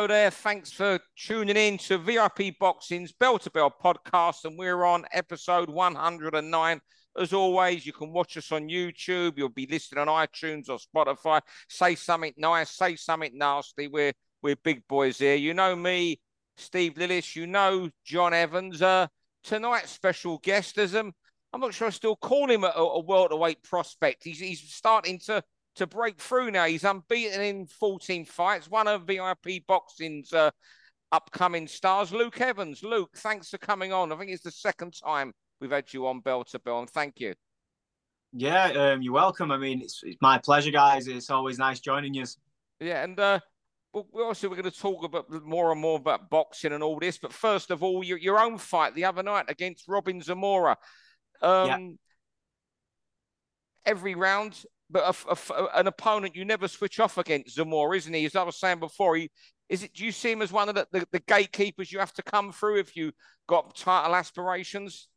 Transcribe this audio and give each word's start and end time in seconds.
Hello 0.00 0.08
there. 0.08 0.30
Thanks 0.30 0.72
for 0.72 0.98
tuning 1.14 1.58
in 1.58 1.76
to 1.76 1.98
VIP 1.98 2.58
Boxing's 2.58 3.12
Bell 3.12 3.38
to 3.38 3.50
Bell 3.50 3.70
podcast, 3.70 4.46
and 4.46 4.58
we're 4.58 4.82
on 4.82 5.04
episode 5.12 5.68
109. 5.68 6.80
As 7.18 7.34
always, 7.34 7.84
you 7.84 7.92
can 7.92 8.10
watch 8.10 8.38
us 8.38 8.50
on 8.50 8.70
YouTube. 8.70 9.36
You'll 9.36 9.50
be 9.50 9.66
listening 9.70 10.08
on 10.08 10.26
iTunes 10.26 10.70
or 10.70 10.78
Spotify. 10.78 11.42
Say 11.68 11.96
something 11.96 12.32
nice, 12.38 12.70
say 12.70 12.96
something 12.96 13.32
nasty. 13.34 13.88
We're 13.88 14.14
we're 14.40 14.56
big 14.56 14.88
boys 14.88 15.18
here. 15.18 15.36
You 15.36 15.52
know 15.52 15.76
me, 15.76 16.18
Steve 16.56 16.94
Lillis. 16.94 17.36
You 17.36 17.46
know 17.46 17.90
John 18.02 18.32
Evans. 18.32 18.80
Uh, 18.80 19.06
tonight's 19.44 19.90
special 19.90 20.38
guest 20.38 20.78
is 20.78 20.94
um, 20.94 21.12
I'm 21.52 21.60
not 21.60 21.74
sure 21.74 21.88
I 21.88 21.90
still 21.90 22.16
call 22.16 22.50
him 22.50 22.64
a, 22.64 22.68
a 22.74 23.00
welterweight 23.00 23.62
prospect. 23.64 24.24
He's 24.24 24.38
he's 24.38 24.62
starting 24.62 25.18
to 25.26 25.42
to 25.76 25.86
break 25.86 26.20
through 26.20 26.50
now. 26.50 26.66
He's 26.66 26.84
unbeaten 26.84 27.40
in 27.40 27.66
14 27.66 28.24
fights, 28.24 28.68
one 28.68 28.88
of 28.88 29.06
VIP 29.06 29.66
Boxing's 29.66 30.32
uh, 30.32 30.50
upcoming 31.12 31.68
stars, 31.68 32.12
Luke 32.12 32.40
Evans. 32.40 32.82
Luke, 32.82 33.10
thanks 33.16 33.50
for 33.50 33.58
coming 33.58 33.92
on. 33.92 34.12
I 34.12 34.16
think 34.16 34.30
it's 34.30 34.42
the 34.42 34.50
second 34.50 34.94
time 35.02 35.32
we've 35.60 35.70
had 35.70 35.92
you 35.92 36.06
on 36.06 36.20
Bell 36.20 36.44
to 36.44 36.58
Bell, 36.58 36.80
and 36.80 36.90
thank 36.90 37.20
you. 37.20 37.34
Yeah, 38.32 38.66
um, 38.66 39.02
you're 39.02 39.12
welcome. 39.12 39.50
I 39.50 39.56
mean, 39.56 39.82
it's, 39.82 40.00
it's 40.04 40.20
my 40.20 40.38
pleasure, 40.38 40.70
guys. 40.70 41.08
It's 41.08 41.30
always 41.30 41.58
nice 41.58 41.80
joining 41.80 42.14
you. 42.14 42.24
Yeah, 42.78 43.02
and 43.02 43.18
uh, 43.18 43.40
well, 43.92 44.06
also 44.14 44.48
we're 44.48 44.56
going 44.56 44.70
to 44.70 44.78
talk 44.78 45.04
about 45.04 45.30
more 45.44 45.72
and 45.72 45.80
more 45.80 45.96
about 45.96 46.30
boxing 46.30 46.72
and 46.72 46.82
all 46.82 46.98
this. 46.98 47.18
But 47.18 47.32
first 47.32 47.70
of 47.70 47.82
all, 47.82 48.04
your, 48.04 48.18
your 48.18 48.38
own 48.38 48.58
fight 48.58 48.94
the 48.94 49.04
other 49.04 49.22
night 49.22 49.46
against 49.48 49.88
Robin 49.88 50.20
Zamora. 50.22 50.76
Um, 51.42 51.68
yeah. 51.68 51.78
Every 53.86 54.14
round, 54.14 54.62
but 54.90 55.16
a, 55.28 55.54
a, 55.54 55.78
an 55.80 55.86
opponent 55.86 56.36
you 56.36 56.44
never 56.44 56.68
switch 56.68 57.00
off 57.00 57.18
against 57.18 57.54
Zamora, 57.54 57.96
isn't 57.96 58.12
he? 58.12 58.24
As 58.24 58.36
I 58.36 58.42
was 58.42 58.58
saying 58.58 58.80
before, 58.80 59.16
he 59.16 59.30
is 59.68 59.84
it. 59.84 59.94
Do 59.94 60.04
you 60.04 60.12
see 60.12 60.32
him 60.32 60.42
as 60.42 60.52
one 60.52 60.68
of 60.68 60.74
the, 60.74 60.86
the, 60.92 61.06
the 61.12 61.20
gatekeepers 61.20 61.92
you 61.92 61.98
have 61.98 62.12
to 62.14 62.22
come 62.22 62.52
through 62.52 62.80
if 62.80 62.96
you 62.96 63.12
got 63.46 63.76
title 63.76 64.14
aspirations? 64.14 65.08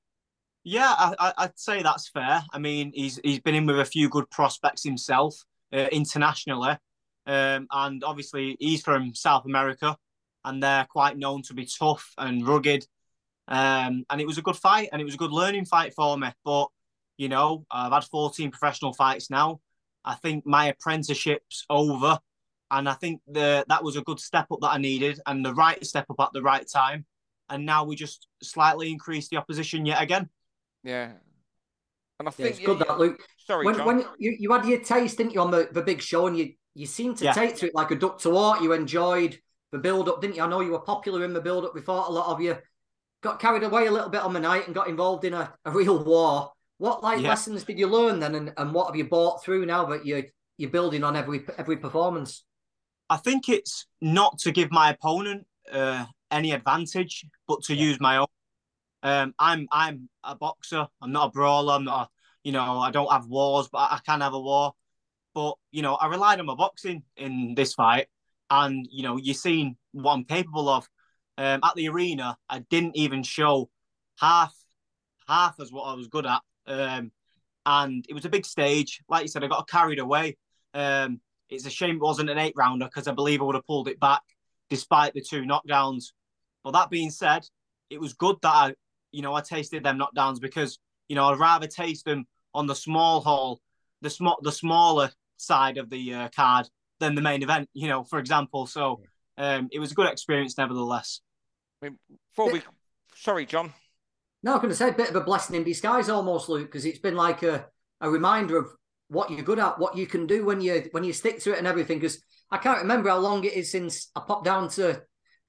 Yeah, 0.63 0.93
I, 0.97 1.33
would 1.41 1.59
say 1.59 1.83
that's 1.83 2.09
fair. 2.09 2.43
I 2.53 2.59
mean, 2.59 2.91
he's 2.93 3.19
he's 3.23 3.39
been 3.39 3.55
in 3.55 3.65
with 3.65 3.79
a 3.79 3.85
few 3.85 4.07
good 4.07 4.29
prospects 4.29 4.83
himself 4.83 5.35
uh, 5.73 5.87
internationally, 5.91 6.77
um, 7.25 7.67
and 7.71 8.03
obviously 8.03 8.55
he's 8.59 8.81
from 8.81 9.13
South 9.13 9.45
America, 9.45 9.97
and 10.45 10.63
they're 10.63 10.87
quite 10.89 11.17
known 11.17 11.41
to 11.43 11.53
be 11.53 11.65
tough 11.65 12.13
and 12.17 12.47
rugged. 12.47 12.85
Um, 13.49 14.05
and 14.09 14.21
it 14.21 14.27
was 14.27 14.37
a 14.37 14.41
good 14.41 14.55
fight, 14.55 14.89
and 14.91 15.01
it 15.01 15.05
was 15.05 15.15
a 15.15 15.17
good 15.17 15.33
learning 15.33 15.65
fight 15.65 15.93
for 15.93 16.17
me. 16.17 16.29
But 16.45 16.67
you 17.17 17.29
know, 17.29 17.65
I've 17.71 17.91
had 17.91 18.03
14 18.05 18.51
professional 18.51 18.93
fights 18.93 19.29
now. 19.29 19.59
I 20.05 20.15
think 20.15 20.45
my 20.45 20.67
apprenticeship's 20.67 21.65
over. 21.69 22.19
And 22.71 22.89
I 22.89 22.93
think 22.93 23.21
the, 23.27 23.65
that 23.69 23.83
was 23.83 23.97
a 23.97 24.01
good 24.01 24.19
step 24.19 24.47
up 24.51 24.59
that 24.61 24.71
I 24.71 24.77
needed 24.77 25.19
and 25.25 25.45
the 25.45 25.53
right 25.53 25.83
step 25.85 26.05
up 26.09 26.19
at 26.19 26.33
the 26.33 26.41
right 26.41 26.67
time. 26.67 27.05
And 27.49 27.65
now 27.65 27.83
we 27.83 27.95
just 27.95 28.27
slightly 28.41 28.89
increase 28.91 29.27
the 29.29 29.37
opposition 29.37 29.85
yet 29.85 30.01
again. 30.01 30.29
Yeah. 30.83 31.11
And 32.19 32.27
I 32.27 32.31
think 32.31 32.49
yeah, 32.49 32.55
it's 32.55 32.65
good 32.65 32.79
that 32.79 32.97
Luke. 32.97 33.21
Sorry, 33.37 33.65
when, 33.65 33.75
John. 33.75 33.85
when 33.85 34.05
you, 34.17 34.35
you 34.39 34.51
had 34.51 34.65
your 34.65 34.79
taste, 34.79 35.17
didn't 35.17 35.33
you, 35.33 35.41
on 35.41 35.51
the, 35.51 35.67
the 35.71 35.81
big 35.81 36.01
show, 36.01 36.27
and 36.27 36.37
you 36.37 36.53
you 36.73 36.85
seemed 36.85 37.17
to 37.17 37.25
yeah. 37.25 37.33
take 37.33 37.55
to 37.57 37.67
it 37.67 37.75
like 37.75 37.91
a 37.91 37.95
duck 37.95 38.19
to 38.19 38.29
water. 38.29 38.63
You 38.63 38.73
enjoyed 38.73 39.37
the 39.71 39.77
build 39.77 40.09
up, 40.09 40.21
didn't 40.21 40.37
you? 40.37 40.43
I 40.43 40.47
know 40.47 40.61
you 40.61 40.71
were 40.71 40.79
popular 40.79 41.25
in 41.25 41.33
the 41.33 41.41
build 41.41 41.65
up. 41.65 41.75
We 41.75 41.81
thought 41.81 42.09
a 42.09 42.11
lot 42.11 42.27
of 42.27 42.41
you 42.41 42.57
got 43.21 43.39
carried 43.39 43.63
away 43.63 43.87
a 43.87 43.91
little 43.91 44.09
bit 44.09 44.21
on 44.21 44.33
the 44.33 44.39
night 44.39 44.65
and 44.65 44.75
got 44.75 44.87
involved 44.87 45.25
in 45.25 45.33
a, 45.33 45.53
a 45.65 45.71
real 45.71 46.03
war. 46.03 46.52
What 46.77 47.03
like 47.03 47.21
yeah. 47.21 47.29
lessons 47.29 47.63
did 47.63 47.79
you 47.79 47.87
learn 47.87 48.19
then, 48.19 48.35
and, 48.35 48.53
and 48.57 48.73
what 48.73 48.87
have 48.87 48.95
you 48.95 49.05
brought 49.05 49.43
through 49.43 49.65
now 49.65 49.85
that 49.85 50.05
you 50.05 50.25
you're 50.57 50.69
building 50.69 51.03
on 51.03 51.15
every 51.15 51.45
every 51.57 51.77
performance? 51.77 52.43
I 53.09 53.17
think 53.17 53.49
it's 53.49 53.85
not 54.01 54.39
to 54.39 54.51
give 54.51 54.71
my 54.71 54.89
opponent 54.91 55.45
uh, 55.71 56.05
any 56.31 56.51
advantage, 56.51 57.25
but 57.47 57.61
to 57.63 57.75
yeah. 57.75 57.83
use 57.83 57.99
my 57.99 58.17
own. 58.17 58.27
Um, 59.03 59.33
I'm 59.37 59.67
I'm 59.71 60.09
a 60.23 60.35
boxer. 60.35 60.87
I'm 61.01 61.11
not 61.11 61.27
a 61.27 61.31
brawler. 61.31 61.73
I'm 61.73 61.85
not. 61.85 62.07
A, 62.07 62.09
you 62.43 62.51
know, 62.51 62.79
I 62.79 62.91
don't 62.91 63.11
have 63.11 63.27
wars, 63.27 63.69
but 63.71 63.79
I, 63.79 63.95
I 63.95 63.99
can 64.05 64.21
have 64.21 64.33
a 64.33 64.39
war. 64.39 64.73
But 65.33 65.55
you 65.71 65.81
know, 65.81 65.95
I 65.95 66.07
relied 66.07 66.39
on 66.39 66.45
my 66.45 66.55
boxing 66.55 67.03
in 67.17 67.53
this 67.55 67.73
fight, 67.73 68.07
and 68.49 68.87
you 68.89 69.03
know, 69.03 69.17
you've 69.17 69.37
seen 69.37 69.77
what 69.91 70.13
I'm 70.13 70.25
capable 70.25 70.69
of. 70.69 70.87
Um, 71.35 71.61
at 71.63 71.73
the 71.75 71.89
arena, 71.89 72.37
I 72.47 72.59
didn't 72.59 72.95
even 72.95 73.23
show 73.23 73.69
half 74.19 74.53
half 75.27 75.59
as 75.59 75.71
what 75.71 75.83
I 75.83 75.93
was 75.93 76.07
good 76.07 76.25
at. 76.25 76.41
Um, 76.67 77.11
and 77.65 78.05
it 78.09 78.13
was 78.13 78.25
a 78.25 78.29
big 78.29 78.45
stage. 78.45 79.01
Like 79.09 79.23
you 79.23 79.27
said, 79.27 79.43
I 79.43 79.47
got 79.47 79.69
carried 79.69 79.99
away. 79.99 80.37
Um, 80.73 81.21
it's 81.49 81.65
a 81.65 81.69
shame 81.69 81.95
it 81.95 82.01
wasn't 82.01 82.29
an 82.29 82.37
eight 82.37 82.53
rounder 82.55 82.85
because 82.85 83.07
I 83.07 83.13
believe 83.13 83.41
I 83.41 83.45
would 83.45 83.55
have 83.55 83.67
pulled 83.67 83.87
it 83.87 83.99
back 83.99 84.21
despite 84.69 85.13
the 85.13 85.21
two 85.21 85.43
knockdowns. 85.43 86.11
But 86.63 86.71
that 86.71 86.89
being 86.89 87.11
said, 87.11 87.47
it 87.89 87.99
was 87.99 88.13
good 88.13 88.37
that 88.41 88.49
I, 88.49 88.73
you 89.11 89.21
know, 89.21 89.33
I 89.33 89.41
tasted 89.41 89.83
them 89.83 89.99
knockdowns 89.99 90.41
because, 90.41 90.79
you 91.07 91.15
know, 91.15 91.25
I'd 91.25 91.39
rather 91.39 91.67
taste 91.67 92.05
them 92.05 92.25
on 92.53 92.67
the 92.67 92.75
small 92.75 93.21
hall, 93.21 93.61
the 94.01 94.09
small, 94.09 94.39
the 94.41 94.51
smaller 94.51 95.11
side 95.37 95.77
of 95.77 95.89
the 95.89 96.13
uh, 96.13 96.29
card 96.35 96.67
than 96.99 97.15
the 97.15 97.21
main 97.21 97.43
event. 97.43 97.69
You 97.73 97.87
know, 97.87 98.03
for 98.03 98.19
example. 98.19 98.65
So 98.65 99.01
um, 99.37 99.69
it 99.71 99.79
was 99.79 99.91
a 99.91 99.95
good 99.95 100.07
experience, 100.07 100.57
nevertheless. 100.57 101.21
I 101.81 101.87
mean, 101.87 101.99
before 102.31 102.51
we, 102.51 102.61
sorry, 103.15 103.45
John. 103.45 103.73
No, 104.43 104.53
I'm 104.53 104.59
going 104.59 104.69
to 104.69 104.75
say 104.75 104.89
a 104.89 104.93
bit 104.93 105.09
of 105.09 105.15
a 105.15 105.21
blessing 105.21 105.55
in 105.55 105.63
disguise, 105.63 106.09
almost, 106.09 106.49
Luke, 106.49 106.67
because 106.67 106.85
it's 106.85 106.99
been 106.99 107.15
like 107.15 107.43
a, 107.43 107.65
a 108.01 108.09
reminder 108.09 108.57
of 108.57 108.67
what 109.07 109.31
you're 109.31 109.41
good 109.41 109.59
at, 109.59 109.79
what 109.79 109.95
you 109.95 110.05
can 110.05 110.27
do 110.27 110.45
when 110.45 110.59
you 110.59 110.89
when 110.91 111.05
you 111.05 111.13
stick 111.13 111.39
to 111.41 111.53
it 111.53 111.59
and 111.59 111.67
everything. 111.67 111.99
Because 111.99 112.21
I 112.51 112.57
can't 112.57 112.81
remember 112.81 113.09
how 113.09 113.19
long 113.19 113.45
it 113.45 113.53
is 113.53 113.71
since 113.71 114.11
I 114.15 114.19
popped 114.19 114.43
down 114.43 114.69
to 114.71 115.01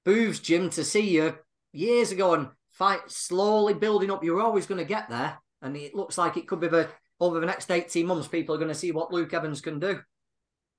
Booth's 0.05 0.39
gym 0.39 0.69
to 0.71 0.83
see 0.85 1.09
you 1.09 1.35
years 1.73 2.11
ago 2.11 2.33
and 2.35 2.47
fight 2.71 3.01
slowly 3.07 3.73
building 3.73 4.11
up. 4.11 4.23
You're 4.23 4.41
always 4.41 4.65
going 4.65 4.79
to 4.79 4.85
get 4.85 5.09
there, 5.09 5.39
and 5.61 5.75
it 5.75 5.93
looks 5.93 6.17
like 6.17 6.37
it 6.37 6.47
could 6.47 6.61
be 6.61 6.69
the 6.69 6.89
over 7.19 7.39
the 7.39 7.45
next 7.45 7.69
18 7.69 8.05
months. 8.05 8.29
People 8.29 8.55
are 8.55 8.59
going 8.59 8.69
to 8.69 8.75
see 8.75 8.91
what 8.91 9.11
Luke 9.11 9.33
Evans 9.33 9.59
can 9.59 9.79
do. 9.79 9.99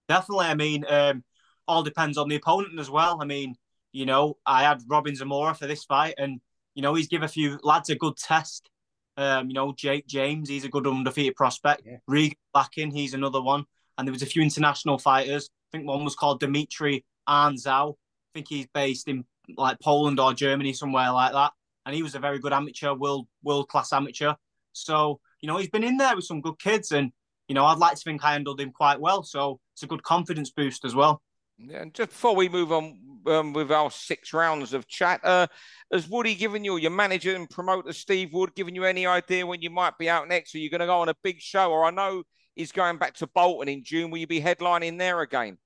Definitely. 0.08 0.46
I 0.46 0.54
mean, 0.54 0.84
um, 0.88 1.24
all 1.68 1.82
depends 1.82 2.16
on 2.16 2.28
the 2.28 2.36
opponent 2.36 2.78
as 2.78 2.88
well. 2.88 3.18
I 3.20 3.26
mean, 3.26 3.56
you 3.92 4.06
know, 4.06 4.36
I 4.46 4.62
had 4.62 4.82
Robin 4.86 5.14
Zamora 5.16 5.54
for 5.54 5.66
this 5.66 5.84
fight, 5.84 6.14
and 6.16 6.40
you 6.76 6.82
know, 6.82 6.94
he's 6.94 7.08
give 7.08 7.22
a 7.22 7.28
few 7.28 7.58
lads 7.64 7.88
a 7.88 7.96
good 7.96 8.16
test. 8.16 8.70
Um, 9.16 9.48
you 9.48 9.54
know, 9.54 9.72
Jake 9.72 10.06
James, 10.06 10.48
he's 10.48 10.64
a 10.64 10.68
good 10.68 10.86
undefeated 10.86 11.34
prospect. 11.34 11.82
Yeah. 11.86 11.96
Regan 12.06 12.36
Blacking, 12.52 12.90
he's 12.90 13.14
another 13.14 13.40
one. 13.40 13.64
And 13.96 14.06
there 14.06 14.12
was 14.12 14.22
a 14.22 14.26
few 14.26 14.42
international 14.42 14.98
fighters. 14.98 15.48
I 15.72 15.78
think 15.78 15.88
one 15.88 16.04
was 16.04 16.14
called 16.14 16.38
Dimitri 16.38 17.02
Arnzau. 17.26 17.94
I 17.94 18.28
think 18.34 18.48
he's 18.48 18.66
based 18.74 19.08
in 19.08 19.24
like 19.56 19.80
Poland 19.80 20.20
or 20.20 20.34
Germany, 20.34 20.74
somewhere 20.74 21.10
like 21.12 21.32
that. 21.32 21.52
And 21.86 21.94
he 21.94 22.02
was 22.02 22.14
a 22.14 22.18
very 22.18 22.38
good 22.38 22.52
amateur, 22.52 22.92
world 22.92 23.26
world 23.42 23.70
class 23.70 23.94
amateur. 23.94 24.34
So, 24.72 25.20
you 25.40 25.46
know, 25.46 25.56
he's 25.56 25.70
been 25.70 25.84
in 25.84 25.96
there 25.96 26.14
with 26.14 26.26
some 26.26 26.42
good 26.42 26.58
kids. 26.58 26.92
And, 26.92 27.10
you 27.48 27.54
know, 27.54 27.64
I'd 27.64 27.78
like 27.78 27.96
to 27.96 28.02
think 28.02 28.22
I 28.22 28.32
handled 28.32 28.60
him 28.60 28.70
quite 28.70 29.00
well. 29.00 29.22
So 29.22 29.60
it's 29.72 29.82
a 29.82 29.86
good 29.86 30.02
confidence 30.02 30.50
boost 30.50 30.84
as 30.84 30.94
well. 30.94 31.22
Yeah, 31.58 31.80
and 31.80 31.94
just 31.94 32.10
before 32.10 32.36
we 32.36 32.50
move 32.50 32.70
on 32.70 32.98
um, 33.26 33.52
with 33.52 33.70
our 33.70 33.90
six 33.90 34.32
rounds 34.32 34.72
of 34.72 34.86
chat, 34.86 35.20
uh, 35.24 35.46
has 35.92 36.08
Woody 36.08 36.34
given 36.34 36.64
you, 36.64 36.76
your 36.76 36.90
manager 36.90 37.34
and 37.34 37.48
promoter 37.48 37.92
Steve 37.92 38.32
Wood, 38.32 38.54
given 38.54 38.74
you 38.74 38.84
any 38.84 39.06
idea 39.06 39.46
when 39.46 39.62
you 39.62 39.70
might 39.70 39.98
be 39.98 40.08
out 40.10 40.28
next? 40.28 40.54
Are 40.54 40.58
you 40.58 40.70
going 40.70 40.80
to 40.80 40.86
go 40.86 41.00
on 41.00 41.08
a 41.08 41.16
big 41.22 41.40
show? 41.40 41.70
Or 41.70 41.84
I 41.84 41.90
know 41.90 42.22
he's 42.54 42.72
going 42.72 42.98
back 42.98 43.14
to 43.14 43.26
Bolton 43.26 43.68
in 43.68 43.84
June. 43.84 44.10
Will 44.10 44.18
you 44.18 44.26
be 44.26 44.40
headlining 44.40 44.98
there 44.98 45.20
again? 45.20 45.58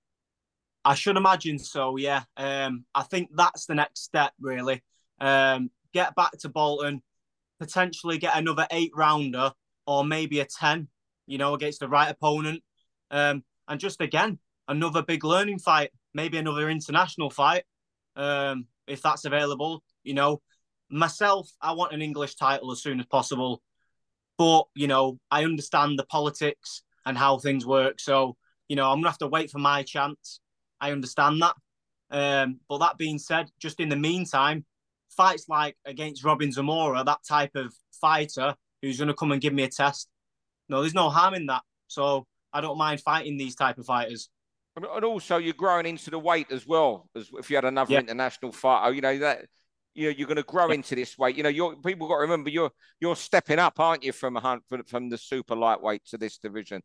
I 0.84 0.94
should 0.94 1.16
imagine 1.16 1.59
so. 1.59 1.97
Yeah, 1.97 2.22
um, 2.37 2.84
I 2.94 3.03
think 3.03 3.31
that's 3.34 3.66
the 3.66 3.75
next 3.75 4.03
step. 4.03 4.32
Really, 4.41 4.82
um, 5.21 5.71
get 5.92 6.15
back 6.15 6.32
to 6.41 6.48
Bolton, 6.48 7.03
potentially 7.59 8.18
get 8.18 8.36
another 8.36 8.66
eight 8.71 8.92
rounder 8.95 9.53
or 9.86 10.04
maybe 10.04 10.41
a 10.41 10.47
ten. 10.47 10.89
You 11.27 11.39
know, 11.39 11.54
against 11.54 11.80
the 11.80 11.89
right 11.89 12.10
opponent, 12.10 12.62
um, 13.10 13.45
and 13.68 13.78
just 13.78 14.01
again 14.01 14.39
another 14.68 15.03
big 15.03 15.24
learning 15.24 15.59
fight, 15.59 15.91
maybe 16.15 16.39
another 16.39 16.68
international 16.71 17.30
fight, 17.30 17.65
um, 18.16 18.66
if 18.86 19.03
that's 19.03 19.24
available. 19.24 19.83
You 20.03 20.15
know, 20.15 20.41
myself, 20.91 21.51
I 21.60 21.72
want 21.72 21.92
an 21.92 22.03
English 22.03 22.34
title 22.36 22.72
as 22.72 22.83
soon 22.83 23.01
as 23.01 23.07
possible, 23.07 23.62
but 24.39 24.65
you 24.74 24.86
know, 24.86 25.18
I 25.30 25.45
understand 25.45 25.98
the 25.98 26.07
politics 26.07 26.83
and 27.07 27.16
how 27.16 27.39
things 27.39 27.66
work. 27.66 28.01
So, 28.01 28.36
you 28.68 28.77
know, 28.77 28.91
I'm 28.91 28.98
gonna 28.98 29.09
have 29.09 29.18
to 29.18 29.28
wait 29.28 29.51
for 29.51 29.59
my 29.59 29.83
chance. 29.83 30.41
I 30.80 30.92
understand 30.92 31.42
that. 31.42 31.54
Um, 32.10 32.60
but 32.68 32.78
that 32.78 32.98
being 32.98 33.18
said, 33.18 33.51
just 33.60 33.80
in 33.80 33.89
the 33.89 33.97
meantime, 33.97 34.65
fights 35.10 35.48
like 35.48 35.77
against 35.84 36.24
Robin 36.24 36.51
Zamora, 36.51 37.04
that 37.04 37.21
type 37.28 37.54
of 37.54 37.72
fighter 38.01 38.54
who's 38.83 38.98
to 38.98 39.15
come 39.15 39.33
and 39.33 39.41
give 39.41 39.53
me 39.53 39.62
a 39.62 39.68
test. 39.68 40.09
No, 40.68 40.80
there's 40.80 40.95
no 40.95 41.10
harm 41.10 41.34
in 41.34 41.47
that. 41.47 41.62
So 41.89 42.27
I 42.53 42.60
don't 42.60 42.78
mind 42.78 43.01
fighting 43.01 43.36
these 43.36 43.54
type 43.54 43.78
of 43.78 43.86
fighters. 43.86 44.30
And 44.77 45.05
also, 45.05 45.37
you're 45.39 45.55
growing 45.55 45.87
into 45.87 46.11
the 46.11 46.19
weight 46.19 46.51
as 46.51 46.67
well. 46.67 47.09
As 47.17 47.28
if 47.39 47.51
you 47.51 47.57
had 47.57 47.65
another 47.65 47.93
yeah. 47.93 48.01
international 48.01 48.53
fighter, 48.53 48.95
you 48.95 49.01
know 49.01 49.19
that 49.19 49.47
you 49.95 50.05
know 50.05 50.15
you're 50.17 50.28
going 50.28 50.37
to 50.37 50.43
grow 50.45 50.69
yeah. 50.69 50.75
into 50.75 50.95
this 50.95 51.19
weight. 51.19 51.37
You 51.37 51.43
know, 51.43 51.49
you're 51.49 51.77
people 51.77 52.09
got 52.09 52.17
to 52.17 52.21
remember 52.22 52.51
you're 52.51 52.71
you're 53.01 53.17
stepping 53.17 53.59
up, 53.59 53.81
aren't 53.81 54.05
you, 54.05 54.13
from 54.13 54.37
a 54.37 54.61
from 54.87 55.09
the 55.09 55.19
super 55.19 55.57
lightweight 55.57 56.05
to 56.07 56.19
this 56.19 56.39
division? 56.39 56.83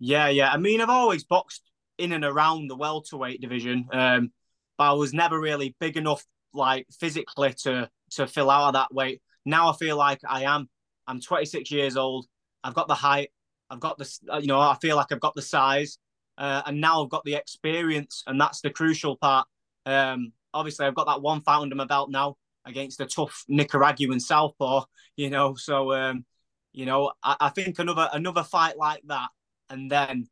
Yeah, 0.00 0.28
yeah. 0.28 0.50
I 0.50 0.56
mean, 0.56 0.80
I've 0.80 0.90
always 0.90 1.24
boxed 1.24 1.62
in 1.98 2.12
and 2.12 2.24
around 2.24 2.68
the 2.68 2.76
welterweight 2.76 3.40
division. 3.40 3.86
Um, 3.92 4.32
but 4.76 4.90
I 4.90 4.92
was 4.94 5.14
never 5.14 5.38
really 5.38 5.76
big 5.78 5.96
enough, 5.96 6.24
like 6.52 6.86
physically, 6.98 7.54
to 7.62 7.88
to 8.12 8.26
fill 8.26 8.50
out 8.50 8.68
of 8.68 8.74
that 8.74 8.92
weight. 8.92 9.22
Now 9.44 9.70
I 9.70 9.76
feel 9.76 9.96
like 9.96 10.20
I 10.28 10.44
am. 10.44 10.68
I'm 11.06 11.20
26 11.20 11.70
years 11.70 11.96
old. 11.96 12.26
I've 12.62 12.74
got 12.74 12.88
the 12.88 12.94
height. 12.94 13.30
I've 13.70 13.80
got 13.80 13.98
the, 13.98 14.18
uh, 14.32 14.38
you 14.38 14.46
know, 14.46 14.58
I 14.58 14.76
feel 14.80 14.96
like 14.96 15.12
I've 15.12 15.20
got 15.20 15.34
the 15.34 15.42
size, 15.42 15.98
uh, 16.36 16.62
and 16.66 16.80
now 16.80 17.02
I've 17.02 17.10
got 17.10 17.24
the 17.24 17.34
experience, 17.34 18.24
and 18.26 18.40
that's 18.40 18.60
the 18.60 18.70
crucial 18.70 19.16
part. 19.16 19.46
Um, 19.86 20.32
obviously, 20.52 20.86
I've 20.86 20.94
got 20.94 21.06
that 21.06 21.22
one 21.22 21.42
fight 21.42 21.60
under 21.60 21.76
my 21.76 21.84
belt 21.84 22.10
now 22.10 22.36
against 22.64 23.00
a 23.00 23.06
tough 23.06 23.44
Nicaraguan 23.48 24.20
southpaw, 24.20 24.84
you 25.16 25.30
know. 25.30 25.54
So, 25.54 25.92
um, 25.92 26.24
you 26.72 26.86
know, 26.86 27.12
I, 27.22 27.36
I 27.40 27.48
think 27.50 27.78
another 27.78 28.08
another 28.12 28.42
fight 28.42 28.76
like 28.76 29.02
that, 29.06 29.28
and 29.70 29.90
then, 29.90 30.26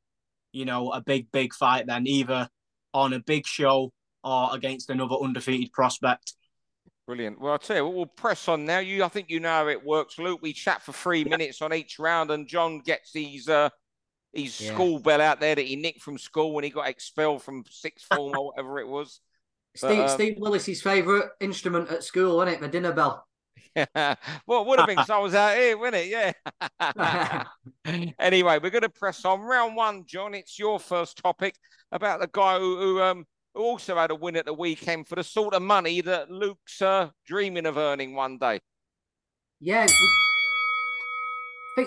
you 0.52 0.64
know, 0.64 0.90
a 0.90 1.00
big 1.00 1.30
big 1.30 1.54
fight 1.54 1.86
then 1.86 2.06
either 2.06 2.48
on 2.94 3.12
a 3.12 3.20
big 3.20 3.46
show 3.46 3.92
or 4.24 4.54
against 4.54 4.90
another 4.90 5.16
undefeated 5.16 5.72
prospect. 5.72 6.34
Brilliant. 7.06 7.40
Well, 7.40 7.52
I'll 7.52 7.58
tell 7.58 7.76
you, 7.76 7.88
we'll 7.88 8.06
press 8.06 8.48
on 8.48 8.64
now. 8.64 8.78
You, 8.78 9.04
I 9.04 9.08
think 9.08 9.28
you 9.28 9.40
know 9.40 9.48
how 9.48 9.68
it 9.68 9.84
works, 9.84 10.18
Luke. 10.18 10.40
We 10.40 10.52
chat 10.52 10.82
for 10.82 10.92
three 10.92 11.24
minutes 11.24 11.60
on 11.60 11.74
each 11.74 11.98
round, 11.98 12.30
and 12.30 12.46
John 12.46 12.78
gets 12.78 13.12
these. 13.12 13.48
uh, 13.48 13.70
his 14.32 14.60
yeah. 14.60 14.72
school 14.72 14.98
bell 14.98 15.20
out 15.20 15.40
there 15.40 15.54
that 15.54 15.66
he 15.66 15.76
nicked 15.76 16.00
from 16.00 16.18
school 16.18 16.52
when 16.52 16.64
he 16.64 16.70
got 16.70 16.88
expelled 16.88 17.42
from 17.42 17.64
sixth 17.68 18.06
form 18.12 18.36
or 18.36 18.46
whatever 18.52 18.78
it 18.78 18.88
was. 18.88 19.20
Steve, 19.74 20.00
um, 20.00 20.08
Steve 20.08 20.38
Lillis's 20.38 20.82
favourite 20.82 21.28
instrument 21.40 21.90
at 21.90 22.04
school, 22.04 22.36
wasn't 22.36 22.56
it? 22.56 22.60
The 22.60 22.68
dinner 22.68 22.92
bell. 22.92 23.26
Yeah. 23.74 23.86
well, 24.46 24.62
it 24.62 24.66
would 24.66 24.78
have 24.78 24.86
been 24.86 24.96
because 24.96 25.10
I 25.10 25.18
was 25.18 25.34
out 25.34 25.56
here, 25.56 25.76
wouldn't 25.78 26.04
it? 26.04 26.34
Yeah. 26.80 27.44
anyway, 28.18 28.58
we're 28.62 28.70
going 28.70 28.82
to 28.82 28.88
press 28.88 29.24
on. 29.24 29.40
Round 29.40 29.76
one, 29.76 30.04
John, 30.06 30.34
it's 30.34 30.58
your 30.58 30.78
first 30.78 31.16
topic 31.16 31.54
about 31.90 32.20
the 32.20 32.28
guy 32.30 32.58
who, 32.58 32.76
who 32.76 33.02
um, 33.02 33.26
who 33.54 33.62
also 33.62 33.96
had 33.96 34.10
a 34.10 34.14
win 34.14 34.36
at 34.36 34.46
the 34.46 34.54
weekend 34.54 35.08
for 35.08 35.16
the 35.16 35.24
sort 35.24 35.54
of 35.54 35.62
money 35.62 36.00
that 36.02 36.30
Luke's 36.30 36.80
uh, 36.82 37.10
dreaming 37.26 37.66
of 37.66 37.76
earning 37.76 38.14
one 38.14 38.38
day. 38.38 38.60
Yeah. 39.60 39.86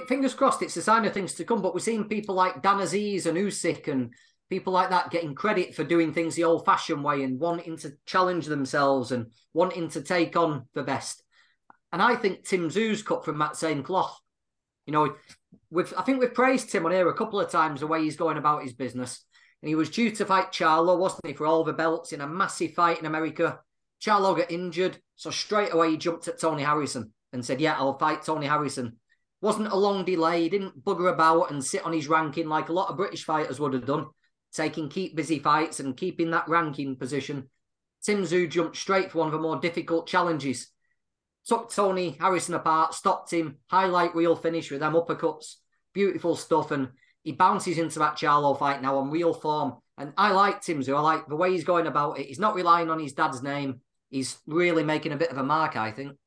Fingers 0.07 0.33
crossed 0.33 0.61
it's 0.61 0.77
a 0.77 0.81
sign 0.81 1.05
of 1.05 1.13
things 1.13 1.33
to 1.35 1.43
come, 1.43 1.61
but 1.61 1.73
we're 1.73 1.79
seeing 1.79 2.05
people 2.05 2.33
like 2.33 2.61
Dan 2.61 2.77
Azeez 2.77 3.25
and 3.27 3.37
Usyk 3.37 3.87
and 3.87 4.13
people 4.49 4.73
like 4.73 4.89
that 4.89 5.11
getting 5.11 5.35
credit 5.35 5.75
for 5.75 5.83
doing 5.83 6.13
things 6.13 6.35
the 6.35 6.43
old 6.43 6.65
fashioned 6.65 7.03
way 7.03 7.23
and 7.23 7.39
wanting 7.39 7.77
to 7.77 7.93
challenge 8.05 8.45
themselves 8.45 9.11
and 9.11 9.27
wanting 9.53 9.89
to 9.89 10.01
take 10.01 10.35
on 10.35 10.67
the 10.73 10.83
best. 10.83 11.23
And 11.91 12.01
I 12.01 12.15
think 12.15 12.43
Tim 12.43 12.69
Tszyu's 12.69 13.03
cut 13.03 13.23
from 13.23 13.37
that 13.39 13.55
same 13.55 13.83
cloth. 13.83 14.19
You 14.85 14.93
know, 14.93 15.15
we've 15.69 15.93
I 15.97 16.01
think 16.01 16.19
we've 16.19 16.33
praised 16.33 16.69
Tim 16.69 16.85
on 16.85 16.91
here 16.91 17.07
a 17.07 17.13
couple 17.13 17.39
of 17.39 17.49
times 17.49 17.79
the 17.79 17.87
way 17.87 18.03
he's 18.03 18.17
going 18.17 18.37
about 18.37 18.63
his 18.63 18.73
business. 18.73 19.23
And 19.61 19.69
he 19.69 19.75
was 19.75 19.89
due 19.89 20.11
to 20.11 20.25
fight 20.25 20.51
Charlo, 20.51 20.97
wasn't 20.97 21.25
he, 21.27 21.33
for 21.33 21.47
all 21.47 21.63
the 21.63 21.73
belts 21.73 22.11
in 22.11 22.21
a 22.21 22.27
massive 22.27 22.73
fight 22.73 22.99
in 22.99 23.05
America. 23.05 23.59
Charlo 24.01 24.37
got 24.37 24.51
injured, 24.51 24.99
so 25.15 25.31
straight 25.31 25.73
away 25.73 25.91
he 25.91 25.97
jumped 25.97 26.27
at 26.27 26.39
Tony 26.39 26.63
Harrison 26.63 27.13
and 27.33 27.43
said, 27.43 27.61
Yeah, 27.61 27.75
I'll 27.77 27.97
fight 27.97 28.23
Tony 28.23 28.45
Harrison. 28.45 28.97
Wasn't 29.45 29.71
a 29.71 29.75
long 29.75 30.03
delay. 30.03 30.41
He 30.41 30.49
didn't 30.49 30.83
bugger 30.83 31.13
about 31.13 31.51
and 31.51 31.63
sit 31.63 31.85
on 31.85 31.93
his 31.93 32.07
ranking 32.07 32.49
like 32.49 32.69
a 32.69 32.73
lot 32.73 32.89
of 32.89 32.97
British 32.97 33.25
fighters 33.25 33.59
would 33.59 33.73
have 33.73 33.85
done, 33.85 34.07
taking 34.51 34.89
keep 34.89 35.15
busy 35.15 35.37
fights 35.37 35.79
and 35.79 35.95
keeping 35.95 36.31
that 36.31 36.47
ranking 36.47 36.95
position. 36.95 37.47
Tim 38.03 38.23
Tszyu 38.23 38.49
jumped 38.49 38.75
straight 38.75 39.11
for 39.11 39.19
one 39.19 39.27
of 39.27 39.33
the 39.33 39.37
more 39.37 39.57
difficult 39.57 40.07
challenges. 40.07 40.71
Took 41.45 41.71
Tony 41.71 42.17
Harrison 42.19 42.55
apart, 42.55 42.95
stopped 42.95 43.31
him, 43.31 43.57
highlight 43.69 44.15
reel 44.15 44.35
finish 44.35 44.71
with 44.71 44.79
them 44.79 44.93
uppercuts. 44.93 45.57
Beautiful 45.93 46.35
stuff. 46.35 46.71
And 46.71 46.87
he 47.21 47.31
bounces 47.31 47.77
into 47.77 47.99
that 47.99 48.15
Charlo 48.15 48.57
fight 48.57 48.81
now 48.81 48.97
on 48.97 49.11
real 49.11 49.35
form. 49.35 49.75
And 49.95 50.11
I 50.17 50.31
like 50.31 50.61
Tim 50.61 50.81
Tszyu. 50.81 50.97
I 50.97 51.01
like 51.01 51.27
the 51.27 51.35
way 51.35 51.51
he's 51.51 51.63
going 51.63 51.85
about 51.85 52.17
it. 52.17 52.25
He's 52.25 52.39
not 52.39 52.55
relying 52.55 52.89
on 52.89 52.97
his 52.97 53.13
dad's 53.13 53.43
name. 53.43 53.81
He's 54.09 54.39
really 54.47 54.83
making 54.83 55.11
a 55.11 55.17
bit 55.17 55.29
of 55.29 55.37
a 55.37 55.43
mark, 55.43 55.75
I 55.75 55.91
think. 55.91 56.17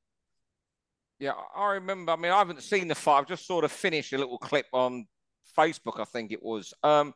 Yeah, 1.18 1.32
I 1.56 1.72
remember. 1.72 2.12
I 2.12 2.16
mean, 2.16 2.32
I 2.32 2.38
haven't 2.38 2.62
seen 2.62 2.88
the 2.88 2.94
fight. 2.94 3.18
I've 3.18 3.28
just 3.28 3.46
sort 3.46 3.64
of 3.64 3.72
finished 3.72 4.12
a 4.12 4.18
little 4.18 4.38
clip 4.38 4.66
on 4.72 5.06
Facebook, 5.56 6.00
I 6.00 6.04
think 6.04 6.30
it 6.30 6.42
was. 6.42 6.72
Um, 6.82 7.12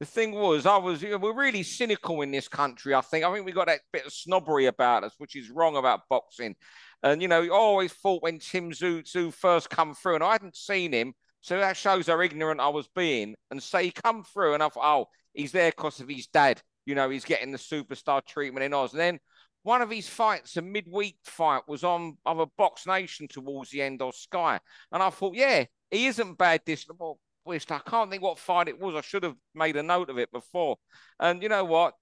the 0.00 0.06
thing 0.06 0.32
was, 0.32 0.66
I 0.66 0.76
was, 0.76 1.02
you 1.02 1.10
know, 1.10 1.18
we're 1.18 1.34
really 1.34 1.62
cynical 1.62 2.22
in 2.22 2.30
this 2.30 2.46
country, 2.46 2.94
I 2.94 3.00
think. 3.00 3.24
I 3.24 3.32
think 3.32 3.46
we 3.46 3.52
got 3.52 3.66
that 3.66 3.80
bit 3.92 4.06
of 4.06 4.12
snobbery 4.12 4.66
about 4.66 5.02
us, 5.02 5.14
which 5.18 5.34
is 5.34 5.50
wrong 5.50 5.76
about 5.76 6.02
boxing. 6.08 6.54
And, 7.02 7.22
you 7.22 7.28
know, 7.28 7.42
I 7.42 7.48
always 7.48 7.92
thought 7.92 8.22
when 8.22 8.38
Tim 8.38 8.70
Tszyu 8.70 9.32
first 9.32 9.70
come 9.70 9.94
through, 9.94 10.16
and 10.16 10.24
I 10.24 10.32
hadn't 10.32 10.56
seen 10.56 10.92
him, 10.92 11.14
so 11.40 11.58
that 11.58 11.76
shows 11.76 12.08
how 12.08 12.20
ignorant 12.20 12.60
I 12.60 12.68
was 12.68 12.88
being. 12.94 13.34
And 13.50 13.62
say 13.62 13.84
he 13.84 13.90
come 13.90 14.24
through 14.24 14.54
and 14.54 14.62
I 14.62 14.68
thought, 14.68 14.84
oh, 14.84 15.08
he's 15.32 15.52
there 15.52 15.70
because 15.70 16.00
of 16.00 16.08
his 16.08 16.26
dad. 16.26 16.60
You 16.84 16.94
know, 16.94 17.08
he's 17.10 17.24
getting 17.24 17.52
the 17.52 17.58
superstar 17.58 18.24
treatment 18.24 18.64
in 18.64 18.74
Oz. 18.74 18.92
And 18.92 19.00
then 19.00 19.18
one 19.62 19.82
of 19.82 19.90
his 19.90 20.08
fights, 20.08 20.56
a 20.56 20.62
midweek 20.62 21.18
fight, 21.24 21.62
was 21.68 21.84
on 21.84 22.16
of 22.24 22.38
a 22.38 22.46
Box 22.46 22.86
Nation 22.86 23.28
towards 23.28 23.70
the 23.70 23.82
end 23.82 24.02
of 24.02 24.14
Sky. 24.14 24.60
And 24.92 25.02
I 25.02 25.10
thought, 25.10 25.34
yeah, 25.34 25.64
he 25.90 26.06
isn't 26.06 26.38
bad 26.38 26.62
this 26.64 26.86
well, 26.98 27.18
I 27.70 27.78
can't 27.78 28.10
think 28.10 28.22
what 28.22 28.38
fight 28.38 28.68
it 28.68 28.78
was. 28.78 28.94
I 28.94 29.00
should 29.00 29.22
have 29.22 29.36
made 29.54 29.76
a 29.76 29.82
note 29.82 30.10
of 30.10 30.18
it 30.18 30.30
before. 30.30 30.76
And 31.18 31.42
you 31.42 31.48
know 31.48 31.64
what? 31.64 31.94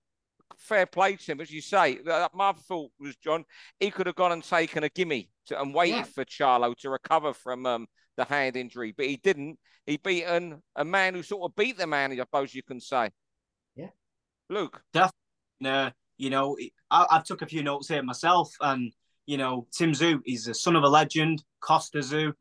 Fair 0.59 0.87
play 0.87 1.17
to 1.17 1.33
him, 1.33 1.41
as 1.41 1.51
you 1.51 1.61
say. 1.61 1.99
My 2.35 2.53
thought 2.53 2.91
was, 2.99 3.17
John, 3.17 3.45
he 3.79 3.91
could 3.91 4.07
have 4.07 4.17
gone 4.17 4.33
and 4.33 4.43
taken 4.43 4.85
a 4.85 4.89
gimme 4.89 5.31
to, 5.47 5.61
and 5.61 5.75
waited 5.75 5.97
yeah. 5.97 6.03
for 6.03 6.25
Charlo 6.25 6.77
to 6.79 6.91
recover 6.91 7.33
from 7.33 7.67
um, 7.67 7.87
the 8.17 8.25
hand 8.25 8.57
injury, 8.57 8.93
but 8.97 9.07
he 9.07 9.17
didn't. 9.17 9.59
He 9.87 9.99
beaten 9.99 10.63
a 10.75 10.85
man 10.85 11.15
who 11.15 11.23
sort 11.23 11.49
of 11.49 11.57
beat 11.57 11.79
the 11.79 11.87
man, 11.87 12.13
I 12.13 12.17
suppose 12.17 12.55
you 12.55 12.63
can 12.63 12.81
say. 12.81 13.11
Yeah. 13.77 13.91
Luke. 14.49 14.81
Definitely. 14.93 15.13
Uh, 15.65 15.91
you 16.19 16.31
know, 16.31 16.57
I, 16.91 17.07
have 17.11 17.25
took 17.25 17.43
a 17.43 17.47
few 17.47 17.63
notes 17.63 17.89
here 17.89 18.03
myself, 18.03 18.55
and 18.61 18.93
you 19.27 19.37
know, 19.37 19.67
Tim 19.73 19.93
Tszyu, 19.93 20.21
he's 20.25 20.49
a 20.49 20.55
son 20.55 20.77
of 20.77 20.83
a 20.83 20.89
legend, 20.89 21.43
Kostya 21.61 22.01
Tszyu, 22.01 22.33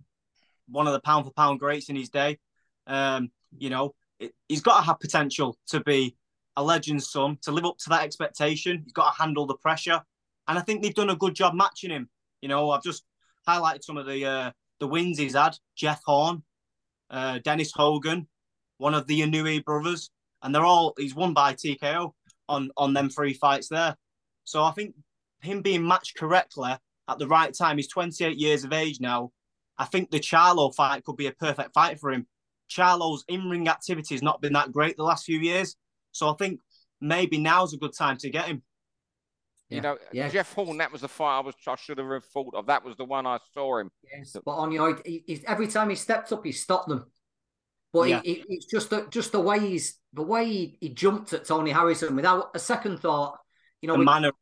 one 0.70 0.88
of 0.88 0.94
the 0.94 1.00
pound 1.00 1.26
for 1.26 1.32
pound 1.32 1.60
greats 1.60 1.90
in 1.90 1.96
his 1.96 2.10
day. 2.10 2.40
Um, 2.88 3.32
you 3.58 3.70
know, 3.70 3.96
it, 4.20 4.34
he's 4.48 4.62
got 4.62 4.78
to 4.78 4.86
have 4.86 5.00
potential 5.00 5.58
to 5.70 5.82
be 5.82 6.16
a 6.56 6.64
legend's 6.64 7.10
son, 7.10 7.38
to 7.42 7.52
live 7.52 7.66
up 7.66 7.78
to 7.80 7.90
that 7.90 8.04
expectation. 8.04 8.82
He's 8.84 8.94
got 8.94 9.12
to 9.14 9.22
handle 9.22 9.46
the 9.46 9.58
pressure, 9.58 10.02
and 10.48 10.58
I 10.58 10.62
think 10.62 10.82
they've 10.82 10.94
done 10.94 11.10
a 11.10 11.16
good 11.16 11.36
job 11.36 11.54
matching 11.54 11.92
him. 11.92 12.10
You 12.42 12.50
know, 12.50 12.70
I've 12.70 12.84
just 12.84 13.04
highlighted 13.48 13.84
some 13.84 13.98
of 13.98 14.06
the 14.06 14.26
uh, 14.26 14.52
the 14.80 14.88
wins 14.88 15.18
he's 15.18 15.36
had 15.36 15.58
Jeff 15.76 16.02
Horn, 16.06 16.44
uh, 17.10 17.40
Dennis 17.44 17.72
Hogan, 17.74 18.28
one 18.78 18.94
of 18.94 19.08
the 19.08 19.22
Inoue 19.22 19.66
brothers, 19.66 20.12
and 20.42 20.54
they're 20.54 20.66
all 20.66 20.94
he's 20.98 21.16
won 21.16 21.34
by 21.34 21.54
TKO 21.54 22.14
on 22.48 22.70
on 22.78 22.94
them 22.94 23.10
three 23.10 23.34
fights 23.34 23.70
there. 23.70 23.96
So 24.44 24.64
I 24.64 24.72
think 24.72 24.96
him 25.42 25.62
being 25.62 25.88
matched 25.88 26.18
correctly 26.18 26.72
at 27.08 27.20
the 27.20 27.28
right 27.28 27.54
time. 27.54 27.78
He's 27.78 27.88
28 27.88 28.38
years 28.38 28.64
of 28.64 28.74
age 28.74 29.00
now. 29.00 29.32
I 29.78 29.86
think 29.86 30.10
the 30.10 30.20
Charlo 30.20 30.74
fight 30.74 31.04
could 31.04 31.18
be 31.18 31.28
a 31.28 31.32
perfect 31.32 31.74
fight 31.74 32.00
for 32.00 32.12
him. 32.12 32.28
Charlo's 32.70 33.24
in 33.28 33.50
ring 33.50 33.68
activity 33.68 34.16
has 34.16 34.24
not 34.24 34.42
been 34.42 34.54
that 34.54 34.72
great 34.72 34.98
the 34.98 35.04
last 35.04 35.26
few 35.26 35.40
years, 35.40 35.76
so 36.12 36.30
I 36.30 36.34
think 36.34 36.60
maybe 37.00 37.38
now's 37.38 37.74
a 37.74 37.78
good 37.78 37.94
time 37.96 38.18
to 38.18 38.30
get 38.30 38.46
him. 38.46 38.64
You 39.70 39.82
know, 39.82 39.98
yeah. 40.12 40.30
Jeff 40.30 40.54
Horn, 40.54 40.78
that 40.78 40.92
was 40.92 41.02
the 41.02 41.08
fight 41.08 41.38
I 41.38 41.40
was 41.40 41.56
I 41.68 41.76
should 41.76 41.98
have 41.98 42.26
thought 42.26 42.54
of. 42.54 42.68
That 42.68 42.86
was 42.86 42.96
the 42.98 43.06
one 43.06 43.26
I 43.26 43.40
saw 43.54 43.80
him. 43.80 43.90
Yes, 44.04 44.36
but 44.46 44.52
on 44.52 44.72
you 44.72 44.78
know, 44.78 44.98
he, 45.04 45.24
he, 45.26 45.44
every 45.48 45.68
time 45.68 45.90
he 45.90 45.96
stepped 45.96 46.32
up, 46.32 46.46
he 46.46 46.52
stopped 46.52 46.88
them. 46.88 47.06
But 47.96 48.10
yeah. 48.10 48.22
he, 48.26 48.44
it's 48.50 48.66
just 48.66 48.90
the 48.90 49.08
just 49.10 49.32
the 49.32 49.40
way 49.40 49.58
he's 49.58 49.98
the 50.12 50.22
way 50.22 50.46
he, 50.46 50.78
he, 50.82 50.90
jumped 50.90 51.32
at 51.32 51.46
Tony 51.46 51.72
Harrison 51.72 52.14
without 52.14 52.50
a 52.54 52.60
second 52.60 53.00
thought. 53.00 53.40
You 53.82 53.88
know, 53.88 53.98
the 53.98 54.04
manner 54.04 54.28
of 54.28 54.34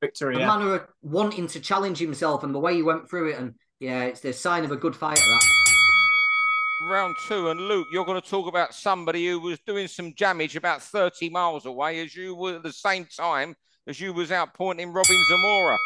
victory, 0.00 0.34
the 0.34 0.42
yeah. 0.42 0.46
manner 0.46 0.76
of 0.76 0.86
wanting 1.02 1.48
to 1.48 1.58
challenge 1.58 1.98
himself, 1.98 2.44
and 2.44 2.54
the 2.54 2.60
way 2.60 2.76
he 2.76 2.84
went 2.84 3.10
through 3.10 3.30
it, 3.30 3.38
and 3.38 3.54
yeah, 3.80 4.04
it's 4.04 4.20
the 4.20 4.32
sign 4.32 4.64
of 4.64 4.70
a 4.70 4.76
good 4.76 4.94
fighter. 4.94 5.20
That 5.20 6.88
round 6.88 7.16
two. 7.26 7.48
And 7.50 7.60
Luke, 7.60 7.88
you're 7.90 8.04
going 8.04 8.20
to 8.20 8.28
talk 8.28 8.46
about 8.46 8.74
somebody 8.74 9.26
who 9.26 9.40
was 9.40 9.58
doing 9.66 9.88
some 9.88 10.12
damage 10.12 10.54
about 10.54 10.80
30 10.80 11.30
miles 11.30 11.66
away 11.66 12.00
as 12.00 12.14
you 12.14 12.36
were 12.36 12.56
at 12.56 12.62
the 12.62 12.72
same 12.72 13.06
time 13.16 13.56
as 13.88 14.00
you 14.00 14.12
was 14.12 14.30
out 14.30 14.54
pointing 14.54 14.92
Robin 14.92 15.20
Zamora. 15.28 15.76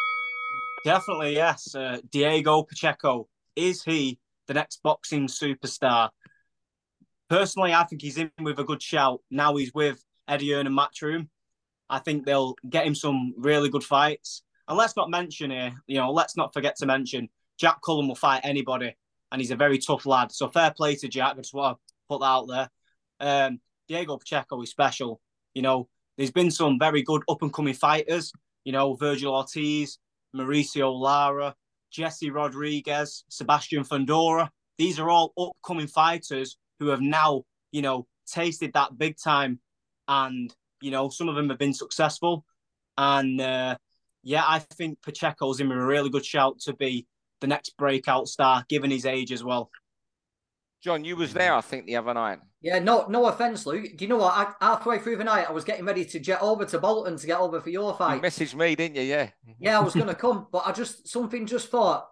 Definitely, 0.83 1.33
yes. 1.33 1.73
Uh, 1.73 1.97
Diego 2.11 2.61
Pacheco. 2.61 3.27
Is 3.55 3.81
he 3.83 4.19
the 4.45 4.53
next 4.53 4.83
boxing 4.83 5.27
superstar? 5.27 6.09
Personally, 7.29 7.73
I 7.73 7.83
think 7.83 8.01
he's 8.01 8.17
in 8.17 8.31
with 8.39 8.59
a 8.59 8.63
good 8.63 8.81
shout. 8.81 9.21
Now 9.31 9.55
he's 9.55 9.73
with 9.73 10.03
Eddie 10.27 10.51
Hearn 10.51 10.67
and 10.67 10.77
Matchroom. 10.77 11.27
I 11.89 11.99
think 11.99 12.25
they'll 12.25 12.55
get 12.69 12.85
him 12.85 12.95
some 12.95 13.33
really 13.37 13.69
good 13.69 13.83
fights. 13.83 14.43
And 14.67 14.77
let's 14.77 14.95
not 14.95 15.09
mention 15.09 15.51
here, 15.51 15.73
you 15.87 15.97
know, 15.97 16.11
let's 16.11 16.35
not 16.35 16.53
forget 16.53 16.75
to 16.77 16.85
mention 16.85 17.29
Jack 17.59 17.77
Cullen 17.83 18.07
will 18.07 18.15
fight 18.15 18.41
anybody, 18.43 18.95
and 19.31 19.41
he's 19.41 19.51
a 19.51 19.55
very 19.55 19.77
tough 19.77 20.05
lad. 20.05 20.31
So 20.31 20.49
fair 20.49 20.71
play 20.71 20.95
to 20.95 21.07
Jack. 21.07 21.33
I 21.33 21.41
just 21.41 21.53
want 21.53 21.77
to 21.77 21.93
put 22.09 22.19
that 22.21 22.25
out 22.25 22.47
there. 22.47 22.69
Um, 23.19 23.59
Diego 23.87 24.17
Pacheco 24.17 24.61
is 24.61 24.69
special. 24.69 25.21
You 25.53 25.61
know, 25.61 25.87
there's 26.17 26.31
been 26.31 26.51
some 26.51 26.79
very 26.79 27.03
good 27.03 27.21
up 27.29 27.41
and 27.41 27.53
coming 27.53 27.73
fighters, 27.73 28.31
you 28.63 28.71
know, 28.71 28.95
Vergil 28.95 29.31
Ortiz, 29.31 29.99
Mauricio 30.35 30.99
Lara, 30.99 31.55
Jesse 31.91 32.31
Rodriguez, 32.31 33.23
Sebastian 33.29 33.83
Fundora. 33.83 34.49
These 34.77 34.99
are 34.99 35.09
all 35.09 35.33
upcoming 35.37 35.87
fighters 35.87 36.57
who 36.79 36.87
have 36.87 37.01
now, 37.01 37.43
you 37.71 37.81
know, 37.81 38.07
tasted 38.27 38.73
that 38.73 38.97
big 38.97 39.15
time 39.17 39.59
and, 40.07 40.53
you 40.81 40.91
know, 40.91 41.09
some 41.09 41.29
of 41.29 41.35
them 41.35 41.49
have 41.49 41.59
been 41.59 41.73
successful. 41.73 42.45
And 42.97 43.39
uh, 43.41 43.77
yeah, 44.23 44.43
I 44.47 44.59
think 44.59 45.01
Pacheco's 45.01 45.59
in 45.59 45.71
a 45.71 45.85
really 45.85 46.09
good 46.09 46.25
shout 46.25 46.59
to 46.61 46.73
be 46.73 47.07
the 47.41 47.47
next 47.47 47.77
breakout 47.77 48.27
star, 48.27 48.65
given 48.69 48.91
his 48.91 49.05
age 49.05 49.31
as 49.31 49.43
well. 49.43 49.69
John, 50.81 51.03
you 51.03 51.15
was 51.15 51.33
there, 51.33 51.53
I 51.53 51.61
think, 51.61 51.87
the 51.87 51.95
other 51.95 52.13
night. 52.13 52.39
Yeah, 52.61 52.77
no, 52.79 53.07
no 53.07 53.25
offense, 53.25 53.65
Luke. 53.65 53.97
Do 53.97 54.05
you 54.05 54.07
know 54.07 54.17
what? 54.17 54.33
I, 54.33 54.53
halfway 54.61 54.99
through 54.99 55.17
the 55.17 55.23
night, 55.23 55.47
I 55.49 55.51
was 55.51 55.63
getting 55.63 55.85
ready 55.85 56.05
to 56.05 56.19
jet 56.19 56.41
over 56.41 56.63
to 56.65 56.79
Bolton 56.79 57.17
to 57.17 57.27
get 57.27 57.39
over 57.39 57.59
for 57.59 57.69
your 57.69 57.95
fight. 57.95 58.15
You 58.15 58.21
messaged 58.21 58.53
me, 58.53 58.75
didn't 58.75 58.95
you? 58.95 59.03
Yeah. 59.03 59.29
Yeah, 59.59 59.79
I 59.79 59.83
was 59.83 59.95
going 59.95 60.07
to 60.07 60.15
come, 60.15 60.47
but 60.51 60.63
I 60.65 60.71
just 60.71 61.07
something 61.07 61.47
just 61.47 61.69
thought, 61.69 62.07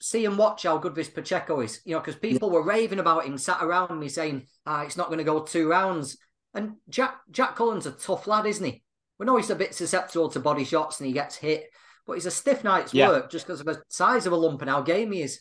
see 0.00 0.24
and 0.24 0.38
watch 0.38 0.64
how 0.64 0.78
good 0.78 0.94
this 0.94 1.08
Pacheco 1.08 1.60
is. 1.60 1.80
You 1.84 1.94
know, 1.94 2.00
because 2.00 2.16
people 2.16 2.50
were 2.50 2.62
raving 2.62 2.98
about 2.98 3.26
him, 3.26 3.38
sat 3.38 3.62
around 3.62 3.98
me 3.98 4.08
saying, 4.08 4.46
ah, 4.66 4.82
it's 4.82 4.96
not 4.96 5.08
going 5.08 5.18
to 5.18 5.24
go 5.24 5.40
two 5.40 5.68
rounds. 5.68 6.16
And 6.54 6.74
Jack 6.88 7.16
Jack 7.30 7.56
Cullen's 7.56 7.86
a 7.86 7.92
tough 7.92 8.26
lad, 8.26 8.46
isn't 8.46 8.64
he? 8.64 8.82
We 9.18 9.26
know 9.26 9.36
he's 9.36 9.50
a 9.50 9.56
bit 9.56 9.74
susceptible 9.74 10.28
to 10.30 10.40
body 10.40 10.64
shots 10.64 11.00
and 11.00 11.06
he 11.06 11.12
gets 11.12 11.36
hit, 11.36 11.70
but 12.06 12.14
he's 12.14 12.26
a 12.26 12.30
stiff 12.30 12.64
night's 12.64 12.92
yeah. 12.92 13.08
work 13.08 13.30
just 13.30 13.46
because 13.46 13.60
of 13.60 13.66
the 13.66 13.82
size 13.88 14.26
of 14.26 14.32
a 14.32 14.36
lump 14.36 14.60
and 14.60 14.70
how 14.70 14.82
game 14.82 15.12
he 15.12 15.22
is. 15.22 15.40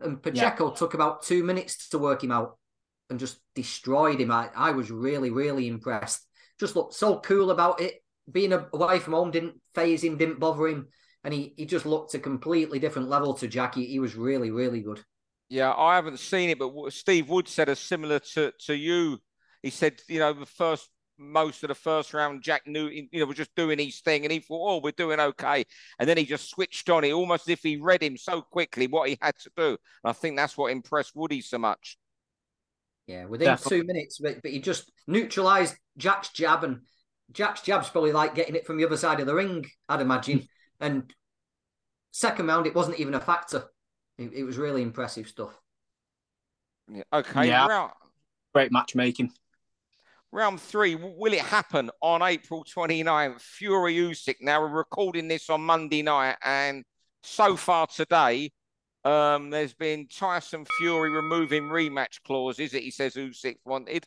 And 0.00 0.22
Pacheco 0.22 0.68
yeah. 0.68 0.74
took 0.74 0.94
about 0.94 1.22
two 1.22 1.44
minutes 1.44 1.90
to 1.90 1.98
work 1.98 2.24
him 2.24 2.32
out 2.32 2.58
and 3.10 3.18
just 3.18 3.38
destroyed 3.54 4.20
him. 4.20 4.30
I, 4.30 4.48
I 4.56 4.70
was 4.70 4.90
really, 4.90 5.30
really 5.30 5.66
impressed. 5.66 6.26
Just 6.58 6.76
looked 6.76 6.94
so 6.94 7.20
cool 7.20 7.50
about 7.50 7.80
it. 7.80 8.02
Being 8.30 8.52
away 8.52 9.00
from 9.00 9.14
home 9.14 9.30
didn't 9.30 9.60
phase 9.74 10.02
him, 10.04 10.16
didn't 10.16 10.40
bother 10.40 10.68
him. 10.68 10.88
And 11.24 11.34
he, 11.34 11.52
he 11.56 11.66
just 11.66 11.86
looked 11.86 12.14
a 12.14 12.18
completely 12.18 12.78
different 12.78 13.08
level 13.08 13.34
to 13.34 13.48
Jackie. 13.48 13.86
He 13.86 13.98
was 13.98 14.14
really, 14.14 14.50
really 14.50 14.80
good. 14.80 15.04
Yeah, 15.48 15.72
I 15.72 15.96
haven't 15.96 16.18
seen 16.18 16.50
it, 16.50 16.58
but 16.58 16.92
Steve 16.92 17.28
Wood 17.28 17.48
said 17.48 17.68
a 17.68 17.76
similar 17.76 18.20
to, 18.34 18.52
to 18.66 18.74
you. 18.74 19.18
He 19.62 19.70
said, 19.70 20.00
you 20.08 20.20
know, 20.20 20.32
the 20.32 20.46
first 20.46 20.88
most 21.20 21.62
of 21.62 21.68
the 21.68 21.74
first 21.74 22.14
round, 22.14 22.42
Jack 22.42 22.66
knew, 22.66 22.88
you 22.88 23.20
know, 23.20 23.26
was 23.26 23.36
just 23.36 23.54
doing 23.54 23.78
his 23.78 24.00
thing, 24.00 24.24
and 24.24 24.32
he 24.32 24.40
thought, 24.40 24.70
"Oh, 24.70 24.80
we're 24.82 24.92
doing 24.92 25.20
okay," 25.20 25.64
and 25.98 26.08
then 26.08 26.16
he 26.16 26.24
just 26.24 26.48
switched 26.48 26.88
on 26.88 27.04
it, 27.04 27.12
almost 27.12 27.48
as 27.48 27.52
if 27.52 27.62
he 27.62 27.76
read 27.76 28.02
him 28.02 28.16
so 28.16 28.40
quickly 28.40 28.86
what 28.86 29.08
he 29.08 29.18
had 29.20 29.36
to 29.40 29.50
do. 29.54 29.68
And 29.68 29.78
I 30.04 30.12
think 30.12 30.36
that's 30.36 30.56
what 30.56 30.72
impressed 30.72 31.14
Woody 31.14 31.42
so 31.42 31.58
much. 31.58 31.98
Yeah, 33.06 33.26
within 33.26 33.48
Definitely. 33.48 33.80
two 33.80 33.86
minutes, 33.86 34.18
but, 34.18 34.42
but 34.42 34.50
he 34.50 34.60
just 34.60 34.90
neutralised 35.06 35.76
Jack's 35.98 36.30
jab, 36.30 36.64
and 36.64 36.80
Jack's 37.32 37.62
jab's 37.62 37.90
probably 37.90 38.12
like 38.12 38.34
getting 38.34 38.54
it 38.54 38.66
from 38.66 38.78
the 38.78 38.86
other 38.86 38.96
side 38.96 39.20
of 39.20 39.26
the 39.26 39.34
ring, 39.34 39.66
I'd 39.88 40.00
imagine. 40.00 40.48
And 40.80 41.12
second 42.10 42.46
round, 42.46 42.66
it 42.66 42.74
wasn't 42.74 42.98
even 42.98 43.14
a 43.14 43.20
factor. 43.20 43.64
It, 44.18 44.32
it 44.32 44.44
was 44.44 44.58
really 44.58 44.82
impressive 44.82 45.28
stuff. 45.28 45.58
Yeah, 46.92 47.02
okay, 47.12 47.48
yeah. 47.48 47.88
great 48.52 48.72
matchmaking. 48.72 49.32
Round 50.32 50.60
three, 50.60 50.94
will 50.94 51.32
it 51.32 51.40
happen 51.40 51.90
on 52.00 52.22
April 52.22 52.64
29th? 52.64 53.40
Fury 53.40 53.96
Usyk. 53.96 54.36
Now 54.40 54.60
we're 54.60 54.68
recording 54.68 55.26
this 55.26 55.50
on 55.50 55.62
Monday 55.62 56.02
night, 56.02 56.36
and 56.44 56.84
so 57.22 57.56
far 57.56 57.86
today, 57.86 58.52
um, 59.04 59.50
there's 59.50 59.74
been 59.74 60.06
Tyson 60.08 60.66
Fury 60.78 61.10
removing 61.10 61.64
rematch 61.64 62.22
clauses 62.24 62.72
that 62.72 62.82
he 62.82 62.90
says 62.90 63.14
Usyk 63.14 63.56
wanted. 63.64 64.04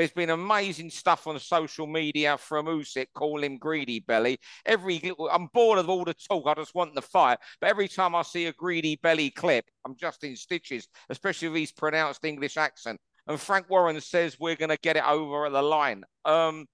There's 0.00 0.12
been 0.12 0.30
amazing 0.30 0.88
stuff 0.88 1.26
on 1.26 1.38
social 1.38 1.86
media 1.86 2.38
from 2.38 2.64
Usyk 2.64 3.08
call 3.14 3.44
him 3.44 3.58
greedy 3.58 4.00
belly. 4.00 4.38
Every 4.64 5.12
I'm 5.30 5.48
bored 5.52 5.78
of 5.78 5.90
all 5.90 6.06
the 6.06 6.14
talk. 6.14 6.46
I 6.46 6.54
just 6.54 6.74
want 6.74 6.94
the 6.94 7.02
fight. 7.02 7.36
But 7.60 7.68
every 7.68 7.86
time 7.86 8.14
I 8.14 8.22
see 8.22 8.46
a 8.46 8.52
greedy 8.54 8.98
belly 9.02 9.28
clip, 9.28 9.66
I'm 9.84 9.94
just 9.94 10.24
in 10.24 10.36
stitches, 10.36 10.88
especially 11.10 11.48
with 11.48 11.60
his 11.60 11.72
pronounced 11.72 12.24
English 12.24 12.56
accent 12.56 12.98
and 13.26 13.38
Frank 13.38 13.68
Warren 13.68 14.00
says 14.00 14.40
we're 14.40 14.56
going 14.56 14.70
to 14.70 14.78
get 14.82 14.96
it 14.96 15.06
over 15.06 15.44
at 15.44 15.52
the 15.52 15.60
line. 15.60 16.04
Um, 16.24 16.64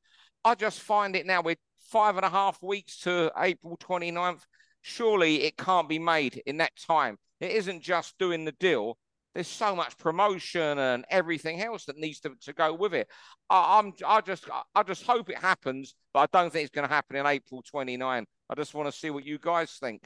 I 0.45 0.54
just 0.54 0.78
find 0.78 1.16
it 1.16 1.26
now 1.26 1.42
we're 1.42 1.56
five 1.80 2.14
and 2.14 2.25
a 2.25 2.30
half 2.30 2.62
weeks 2.62 3.00
to 3.00 3.33
April 3.37 3.76
29th. 3.76 4.42
Surely 4.83 5.42
it 5.42 5.56
can't 5.56 5.88
be 5.88 5.99
made 5.99 6.40
in 6.47 6.59
that 6.59 6.76
time. 6.76 7.16
It 7.40 7.50
isn't 7.50 7.83
just 7.83 8.16
doing 8.21 8.45
the 8.45 8.52
deal. 8.52 8.97
There's 9.36 9.48
so 9.48 9.76
much 9.76 9.98
promotion 9.98 10.78
and 10.78 11.04
everything 11.10 11.60
else 11.60 11.84
that 11.84 11.98
needs 11.98 12.20
to, 12.20 12.32
to 12.40 12.54
go 12.54 12.72
with 12.72 12.94
it. 12.94 13.06
I, 13.50 13.78
I'm 13.78 13.92
I 14.06 14.22
just 14.22 14.46
I 14.74 14.82
just 14.82 15.02
hope 15.02 15.28
it 15.28 15.36
happens, 15.36 15.94
but 16.14 16.20
I 16.20 16.26
don't 16.32 16.50
think 16.50 16.64
it's 16.64 16.74
going 16.74 16.88
to 16.88 16.94
happen 16.94 17.16
in 17.16 17.26
April 17.26 17.62
29. 17.62 18.24
I 18.48 18.54
just 18.54 18.72
want 18.72 18.90
to 18.90 18.98
see 18.98 19.10
what 19.10 19.26
you 19.26 19.38
guys 19.38 19.76
think. 19.78 20.04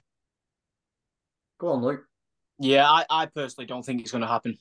Go 1.61 1.69
on, 1.69 1.81
Luke. 1.81 2.07
Yeah, 2.59 2.91
I, 2.91 3.05
I 3.09 3.27
personally 3.27 3.69
don't 3.69 3.87
think 3.87 4.01
it's 4.01 4.11
going 4.11 4.23
to 4.23 4.27
happen. 4.27 4.59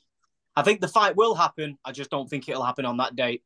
I 0.55 0.61
think 0.61 0.81
the 0.81 0.87
fight 0.87 1.15
will 1.15 1.33
happen. 1.33 1.79
I 1.83 1.91
just 1.91 2.11
don't 2.11 2.29
think 2.29 2.47
it'll 2.47 2.63
happen 2.63 2.85
on 2.85 2.97
that 2.97 3.15
date. 3.15 3.41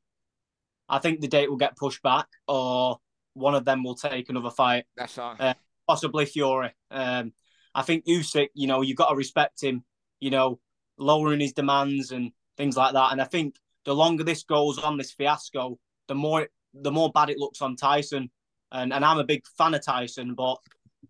I 0.90 1.00
think 1.00 1.22
the 1.22 1.30
date 1.30 1.50
will 1.50 1.56
get 1.56 1.78
pushed 1.78 2.04
back, 2.04 2.28
or 2.50 2.98
one 3.34 3.56
of 3.56 3.64
them 3.64 3.86
will 3.86 3.96
take 3.96 4.28
another 4.28 4.52
fight. 4.52 4.84
That's 4.98 5.18
all. 5.18 5.38
Uh, 5.40 5.54
possibly 5.88 6.26
Fury. 6.26 6.74
Um, 6.92 7.32
I 7.74 7.82
think 7.84 8.08
Usyk, 8.08 8.50
you 8.56 8.68
know, 8.68 8.82
you've 8.82 8.98
got 8.98 9.08
to 9.08 9.16
respect 9.16 9.64
him. 9.64 9.86
You 10.20 10.30
know, 10.30 10.60
lowering 10.98 11.40
his 11.40 11.54
demands 11.54 12.12
and 12.12 12.32
things 12.58 12.78
like 12.78 12.94
that. 12.94 13.12
And 13.12 13.22
I 13.22 13.26
think 13.26 13.56
the 13.86 13.96
longer 13.96 14.24
this 14.24 14.44
goes 14.44 14.78
on, 14.78 14.98
this 14.98 15.12
fiasco, 15.12 15.78
the 16.08 16.16
more 16.16 16.48
the 16.74 16.92
more 16.92 17.12
bad 17.12 17.30
it 17.30 17.38
looks 17.38 17.62
on 17.62 17.76
Tyson. 17.76 18.30
And 18.72 18.94
and 18.94 19.06
I'm 19.06 19.20
a 19.20 19.24
big 19.24 19.44
fan 19.58 19.74
of 19.74 19.86
Tyson, 19.86 20.34
but 20.34 20.58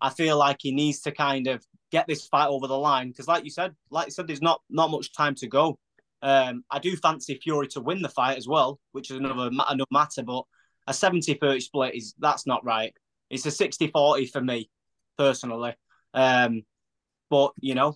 I 0.01 0.09
feel 0.09 0.37
like 0.37 0.57
he 0.61 0.71
needs 0.71 0.99
to 1.01 1.11
kind 1.11 1.47
of 1.47 1.65
get 1.91 2.07
this 2.07 2.27
fight 2.27 2.47
over 2.47 2.67
the 2.67 2.77
line 2.77 3.09
because, 3.09 3.27
like 3.27 3.43
you 3.43 3.51
said, 3.51 3.75
like 3.89 4.07
you 4.07 4.11
said, 4.11 4.27
there's 4.27 4.41
not 4.41 4.61
not 4.69 4.91
much 4.91 5.13
time 5.13 5.35
to 5.35 5.47
go. 5.47 5.77
Um, 6.21 6.63
I 6.71 6.79
do 6.79 6.95
fancy 6.95 7.35
Fury 7.35 7.67
to 7.69 7.81
win 7.81 8.01
the 8.01 8.09
fight 8.09 8.37
as 8.37 8.47
well, 8.47 8.79
which 8.91 9.11
is 9.11 9.17
another 9.17 9.49
another 9.69 9.85
matter. 9.91 10.23
But 10.23 10.43
a 10.87 10.91
70-30 10.91 11.61
split 11.61 11.95
is 11.95 12.15
that's 12.19 12.45
not 12.45 12.65
right. 12.65 12.93
It's 13.29 13.45
a 13.45 13.49
60-40 13.49 14.29
for 14.29 14.41
me 14.41 14.69
personally. 15.17 15.75
Um, 16.13 16.63
but 17.29 17.53
you 17.59 17.75
know, 17.75 17.95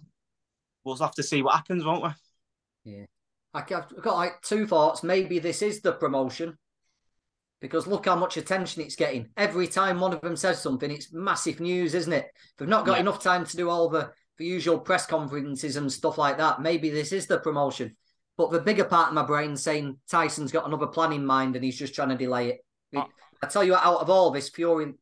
we'll 0.88 0.98
have 0.98 1.16
to 1.16 1.24
see 1.24 1.42
what 1.42 1.56
happens, 1.56 1.84
won't 1.86 2.04
we? 2.04 2.94
Yeah, 2.94 3.06
I've 3.54 3.68
got 3.68 3.94
like 4.06 4.42
two 4.42 4.66
thoughts. 4.66 5.04
Maybe 5.04 5.40
this 5.40 5.62
is 5.62 5.82
the 5.82 5.92
promotion 5.92 6.58
because 7.60 7.88
look 7.88 8.06
how 8.06 8.16
much 8.16 8.38
attention 8.38 8.82
it's 8.82 8.96
getting. 8.96 9.30
Every 9.36 9.68
time 9.68 10.00
one 10.00 10.14
of 10.14 10.22
them 10.22 10.36
says 10.36 10.62
something, 10.62 10.90
it's 10.90 11.12
massive 11.12 11.60
news, 11.60 11.94
isn't 11.94 12.14
it? 12.14 12.28
They've 12.58 12.68
not 12.68 12.86
got 12.86 12.96
yeah. 12.96 13.02
enough 13.02 13.22
time 13.22 13.46
to 13.46 13.58
do 13.58 13.70
all 13.70 13.90
the, 13.90 14.12
the 14.38 14.46
usual 14.46 14.80
press 14.80 15.06
conferences 15.06 15.76
and 15.76 15.92
stuff 15.92 16.18
like 16.18 16.38
that. 16.38 16.62
Maybe 16.62 16.90
this 16.90 17.12
is 17.12 17.26
the 17.26 17.40
promotion. 17.40 17.96
But 18.38 18.52
the 18.52 18.60
bigger 18.60 18.84
part 18.84 19.10
of 19.10 19.16
my 19.16 19.24
brain 19.24 19.58
saying 19.58 19.98
Tyson's 20.10 20.52
got 20.52 20.68
another 20.68 20.88
plan 20.88 21.12
in 21.12 21.26
mind 21.26 21.56
and 21.56 21.66
he's 21.66 21.78
just 21.78 21.96
trying 21.96 22.10
to 22.10 22.16
delay 22.16 22.50
it. 22.50 22.66
Oh. 22.96 23.08
I 23.42 23.48
tell 23.48 23.64
you, 23.64 23.76
out 23.76 24.02
of 24.02 24.10
all 24.10 24.30
this, 24.30 24.50
Fury, 24.50 24.94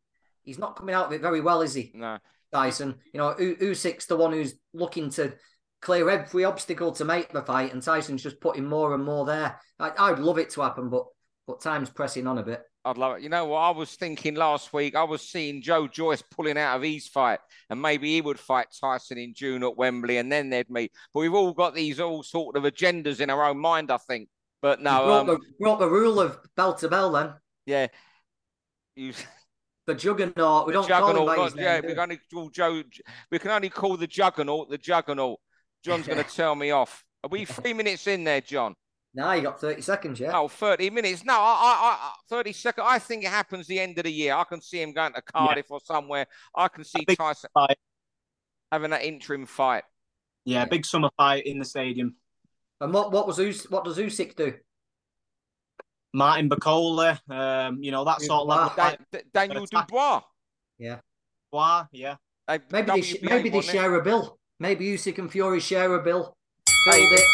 he's 0.44 0.60
not 0.60 0.77
coming 0.77 0.96
out 0.96 1.08
of 1.08 1.13
it 1.13 1.22
very 1.22 1.42
well, 1.42 1.62
is 1.62 1.74
he? 1.74 1.92
No. 1.94 2.18
Tyson, 2.54 2.96
you 3.12 3.18
know, 3.18 3.34
Usyk's 3.34 4.06
the 4.06 4.15
one 4.15 4.32
who's 4.32 4.56
looking 4.74 5.10
to 5.12 5.34
clear 5.86 6.10
every 6.10 6.44
obstacle 6.44 6.92
to 6.92 7.06
make 7.06 7.32
the 7.32 7.44
fight, 7.44 7.72
and 7.72 7.82
Tyson's 7.82 8.24
just 8.24 8.42
putting 8.42 8.65
more 8.65 8.96
and 8.96 9.06
more 9.06 9.24
there. 9.24 9.60
I, 9.80 9.92
I'd 9.98 10.20
love 10.20 10.39
it 10.39 10.50
to 10.51 10.62
happen, 10.62 10.89
but 10.89 11.06
but 11.48 11.62
time's 11.62 11.92
pressing 11.92 12.25
on 12.25 12.39
a 12.39 12.44
bit. 12.44 12.63
I'd 12.84 12.98
love 12.98 13.18
it. 13.18 13.22
You 13.24 13.30
know 13.30 13.46
what? 13.46 13.60
I 13.60 13.70
was 13.70 13.94
thinking 13.94 14.34
last 14.34 14.74
week, 14.74 14.96
I 14.96 15.04
was 15.04 15.22
seeing 15.22 15.62
Joe 15.62 15.88
Joyce 15.88 16.24
pulling 16.24 16.58
out 16.58 16.77
of 16.77 16.82
his 16.82 17.08
fight, 17.08 17.39
and 17.70 17.80
maybe 17.80 18.15
he 18.15 18.22
would 18.22 18.39
fight 18.39 18.68
Tyson 18.82 19.20
in 19.20 19.36
June 19.36 19.63
at 19.63 19.77
Wembley, 19.77 20.18
and 20.18 20.32
then 20.32 20.50
they'd 20.50 20.70
meet. 20.72 20.92
But 21.13 21.20
we've 21.20 21.34
all 21.34 21.54
got 21.54 21.75
these 21.75 22.00
all 22.00 22.24
sort 22.24 22.58
of 22.58 22.63
agendas 22.63 23.22
in 23.22 23.30
our 23.30 23.46
own 23.46 23.60
mind, 23.60 23.92
I 23.92 23.98
think. 23.98 24.27
But 24.63 24.82
no, 24.82 25.06
brought, 25.06 25.20
um, 25.20 25.27
the, 25.27 25.39
brought 25.60 25.80
the 25.80 25.89
rule 25.89 26.20
of 26.20 26.39
bell 26.58 26.74
to 26.75 26.89
bell 26.89 27.12
then. 27.12 27.34
Yeah, 27.68 27.88
you. 28.96 29.13
The 29.88 29.94
juggernaut. 29.94 30.65
We 30.65 30.74
don't 30.74 30.88
juggernaut, 30.88 31.27
call 31.27 31.46
him 31.46 31.56
not, 31.58 31.62
Yeah, 31.62 31.80
we 31.80 31.89
can 31.89 32.00
only 32.00 32.20
call 32.34 32.50
Joe. 32.50 32.82
We 33.30 33.38
can 33.38 33.51
only 33.51 33.70
call 33.70 33.98
the 33.98 34.08
juggernaut 34.08 34.68
the 34.68 34.80
juggernaut. 34.80 35.39
John's 35.86 36.08
going 36.08 36.24
to 36.24 36.30
tell 36.30 36.56
me 36.56 36.72
off. 36.72 37.04
Are 37.24 37.30
we 37.30 37.46
three 37.46 37.74
minutes 37.74 38.08
in 38.08 38.24
there, 38.24 38.42
John? 38.42 38.75
No, 39.13 39.32
you 39.32 39.44
got 39.44 39.62
30 39.62 39.82
seconds, 39.82 40.20
yeah. 40.20 40.38
Oh, 40.38 40.48
30 40.48 40.89
minutes. 40.89 41.24
No, 41.24 41.36
I, 41.36 41.38
I, 41.38 41.98
I 42.01 42.13
30 42.27 42.51
seconds. 42.51 42.86
I 42.89 43.00
think 43.00 43.24
it 43.24 43.30
happens 43.30 43.68
the 43.68 43.80
end 43.80 43.98
of 43.98 44.04
the 44.04 44.12
year. 44.12 44.34
I 44.34 44.44
can 44.44 44.62
see 44.62 44.82
him 44.82 44.92
going 44.92 45.13
to 45.13 45.22
Cardiff 45.22 45.68
yeah. 45.70 45.74
or 45.75 45.80
somewhere. 45.80 46.25
I 46.56 46.68
can 46.68 46.84
see 46.84 47.06
Tyson 47.06 47.50
fight. 47.54 47.77
having 48.72 48.89
that 48.89 49.04
interim 49.04 49.46
fight. 49.46 49.84
Yeah, 50.44 50.60
yeah, 50.60 50.65
big 50.65 50.86
summer 50.86 51.10
fight 51.15 51.46
in 51.46 51.60
the 51.60 51.65
stadium. 51.65 52.15
And 52.82 52.94
what, 52.94 53.12
what 53.12 53.25
was 53.25 53.39
Us, 53.39 53.70
what 53.70 53.86
does 53.86 53.98
Usyk 53.98 54.36
do? 54.36 54.54
Martin 56.13 56.50
Bakole, 56.50 57.18
um, 57.30 57.82
you 57.82 57.92
know, 57.92 58.04
that 58.06 58.22
sort 58.22 58.42
of 58.42 58.48
level. 58.48 58.98
Da- 59.12 59.20
Daniel 59.34 59.65
Dubois. 59.65 60.22
Yeah. 60.77 61.00
Dubois, 61.51 61.86
yeah. 61.92 62.18
maybe 62.72 62.92
they, 62.92 63.01
sh- 63.01 63.18
maybe 63.22 63.50
they 63.50 63.62
share 63.62 63.96
a 63.96 64.04
bill. 64.04 64.38
Maybe 64.60 64.88
Usyk 64.88 65.18
and 65.18 65.32
Fury 65.32 65.60
share 65.60 65.94
a 65.96 66.02
bill. 66.02 66.38
Hey, 66.90 67.02
it 67.02 67.26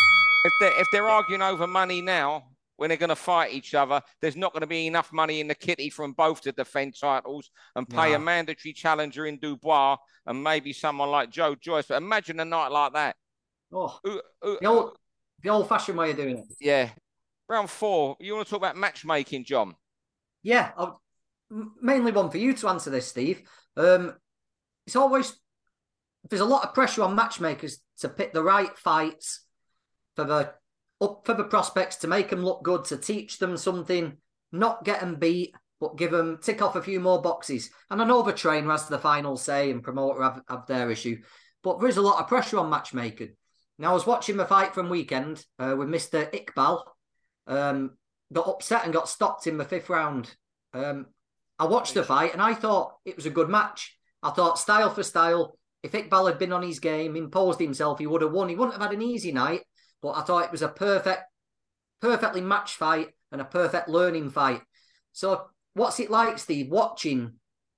if 0.44 0.54
they're 0.60 0.82
if 0.82 0.88
they're 0.92 1.08
arguing 1.08 1.42
over 1.42 1.68
money 1.68 2.01
now 2.01 2.46
when 2.78 2.88
they're 2.88 2.98
going 2.98 3.10
to 3.10 3.16
fight 3.16 3.54
each 3.54 3.75
other, 3.75 4.01
there's 4.22 4.36
not 4.36 4.54
going 4.54 4.62
to 4.62 4.68
be 4.68 4.88
enough 4.88 5.13
money 5.13 5.40
in 5.40 5.48
the 5.48 5.54
kitty 5.54 5.90
from 5.90 6.13
both 6.13 6.42
to 6.42 6.51
defend 6.51 6.96
titles 7.00 7.51
and 7.75 7.88
pay 7.88 8.16
a 8.16 8.20
mandatory 8.20 8.74
challenger 8.74 9.28
in 9.28 9.38
Dubois 9.38 9.98
and 10.25 10.44
maybe 10.44 10.74
someone 10.74 11.12
like 11.12 11.30
Joe 11.30 11.54
Joyce. 11.54 11.86
But 11.88 12.01
imagine 12.01 12.40
a 12.40 12.46
night 12.46 12.70
like 12.70 12.94
that. 12.94 13.16
Oh, 13.72 14.00
ooh, 14.08 14.22
ooh, 14.46 14.58
the 14.60 14.66
old, 14.66 14.98
the 15.44 15.50
old-fashioned 15.50 15.96
way 15.96 16.10
of 16.10 16.18
doing 16.18 16.40
it. 16.40 16.46
Yeah. 16.60 16.90
Round 17.48 17.70
four. 17.70 18.18
You 18.20 18.34
want 18.34 18.48
to 18.48 18.50
talk 18.50 18.62
about 18.62 18.78
matchmaking, 18.78 19.46
John? 19.46 19.75
Yeah. 20.42 20.72
I'll, 20.75 21.00
mainly 21.80 22.12
one 22.12 22.32
for 22.32 22.40
you 22.40 22.54
to 22.54 22.68
answer 22.68 22.90
this, 22.90 23.08
Steve. 23.08 23.44
Um, 23.78 24.16
it's 24.88 24.96
always 24.96 25.36
there's 26.30 26.42
a 26.42 26.46
lot 26.46 26.63
of 26.63 26.74
pressure 26.74 27.04
on 27.04 27.16
matchmakers 27.16 27.80
to 28.00 28.10
pick 28.10 28.34
the 28.34 28.44
right 28.44 28.78
fights 28.78 29.46
for 30.16 30.24
the 30.24 30.54
up 31.01 31.22
for 31.25 31.34
the 31.34 31.44
prospects 31.44 31.96
to 31.98 32.08
make 32.08 32.30
them 32.30 32.44
look 32.44 32.63
good, 32.63 32.86
to 32.86 32.98
teach 32.98 33.40
them 33.40 33.58
something, 33.58 34.18
not 34.51 34.86
get 34.86 35.00
them 35.00 35.16
beat, 35.16 35.56
but 35.80 35.98
give 35.98 36.12
them 36.12 36.38
tick 36.42 36.62
off 36.62 36.75
a 36.75 36.82
few 36.82 37.00
more 37.00 37.22
boxes. 37.22 37.72
And 37.90 38.01
I 38.01 38.06
know 38.06 38.22
the 38.22 38.34
trainer 38.34 38.70
has 38.70 38.88
the 38.88 39.00
final 39.00 39.36
say 39.36 39.72
and 39.72 39.82
promoter 39.82 40.22
have, 40.22 40.42
have 40.48 40.68
their 40.68 40.92
issue, 40.92 41.18
but 41.63 41.80
there 41.80 41.90
is 41.90 41.98
a 41.98 42.01
lot 42.01 42.20
of 42.20 42.28
pressure 42.28 42.60
on 42.60 42.70
matchmaker. 42.70 43.30
Now 43.80 43.92
I 43.92 43.94
was 43.94 44.06
watching 44.06 44.38
the 44.38 44.46
fight 44.46 44.75
from 44.75 44.90
weekend 44.90 45.44
uh, 45.58 45.75
with 45.75 45.90
Mister 45.90 46.25
Iqbal. 46.25 46.84
Um, 47.48 47.98
got 48.32 48.48
upset 48.48 48.84
and 48.86 48.94
got 48.94 49.10
stopped 49.10 49.48
in 49.48 49.58
the 49.58 49.66
fifth 49.66 49.90
round. 49.90 50.34
Um, 50.74 51.08
I 51.58 51.66
watched 51.66 51.96
the 51.96 52.04
fight 52.04 52.34
and 52.34 52.42
I 52.42 52.54
thought 52.54 52.94
it 53.06 53.16
was 53.16 53.25
a 53.25 53.32
good 53.32 53.50
match. 53.50 53.98
I 54.22 54.30
thought 54.30 54.60
style 54.60 54.92
for 54.92 55.04
style. 55.04 55.58
If 55.83 55.93
Iqbal 55.93 56.27
had 56.27 56.39
been 56.39 56.53
on 56.53 56.61
his 56.61 56.79
game, 56.79 57.15
imposed 57.15 57.59
himself, 57.59 58.00
he 58.00 58.07
would 58.07 58.21
have 58.21 58.31
won. 58.31 58.50
He 58.50 58.55
wouldn't 58.55 58.73
have 58.73 58.89
had 58.89 58.93
an 58.93 59.01
easy 59.01 59.31
night, 59.31 59.61
but 60.01 60.11
I 60.11 60.21
thought 60.21 60.45
it 60.45 60.51
was 60.51 60.61
a 60.61 60.67
perfect, 60.67 61.23
perfectly 62.01 62.41
matched 62.41 62.75
fight 62.75 63.09
and 63.31 63.41
a 63.41 63.45
perfect 63.45 63.89
learning 63.89 64.29
fight. 64.29 64.61
So, 65.11 65.47
what's 65.73 66.00
it 66.00 66.11
like, 66.11 66.38
Steve, 66.38 66.69
watching 66.69 67.33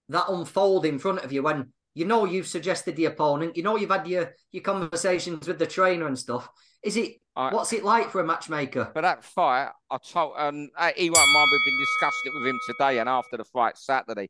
that 0.10 0.30
unfold 0.30 0.86
in 0.86 1.00
front 1.00 1.24
of 1.24 1.32
you 1.32 1.44
when 1.44 1.72
you 1.96 2.06
know 2.06 2.26
you've 2.26 2.48
suggested 2.48 2.96
the 2.96 3.06
opponent, 3.06 3.56
you 3.56 3.64
know 3.64 3.78
you've 3.78 3.90
had 3.90 4.08
your 4.08 4.34
your 4.52 4.64
conversations 4.64 5.48
with 5.48 5.60
the 5.60 5.68
trainer 5.68 6.08
and 6.08 6.18
stuff. 6.18 6.50
Is 6.84 6.98
it 6.98 7.14
I, 7.36 7.54
what's 7.54 7.74
it 7.74 7.84
like 7.84 8.12
for 8.12 8.20
a 8.20 8.26
matchmaker? 8.26 8.90
For 8.94 9.02
that 9.02 9.24
fight, 9.24 9.70
I 9.90 9.98
told 9.98 10.34
um 10.38 10.70
he 10.96 11.10
won't 11.10 11.32
mind. 11.32 11.50
We've 11.52 11.66
been 11.66 11.80
discussing 11.80 12.26
it 12.26 12.40
with 12.40 12.48
him 12.50 12.60
today 12.68 13.00
and 13.00 13.10
after 13.10 13.38
the 13.38 13.46
fight 13.46 13.78
Saturday. 13.78 14.30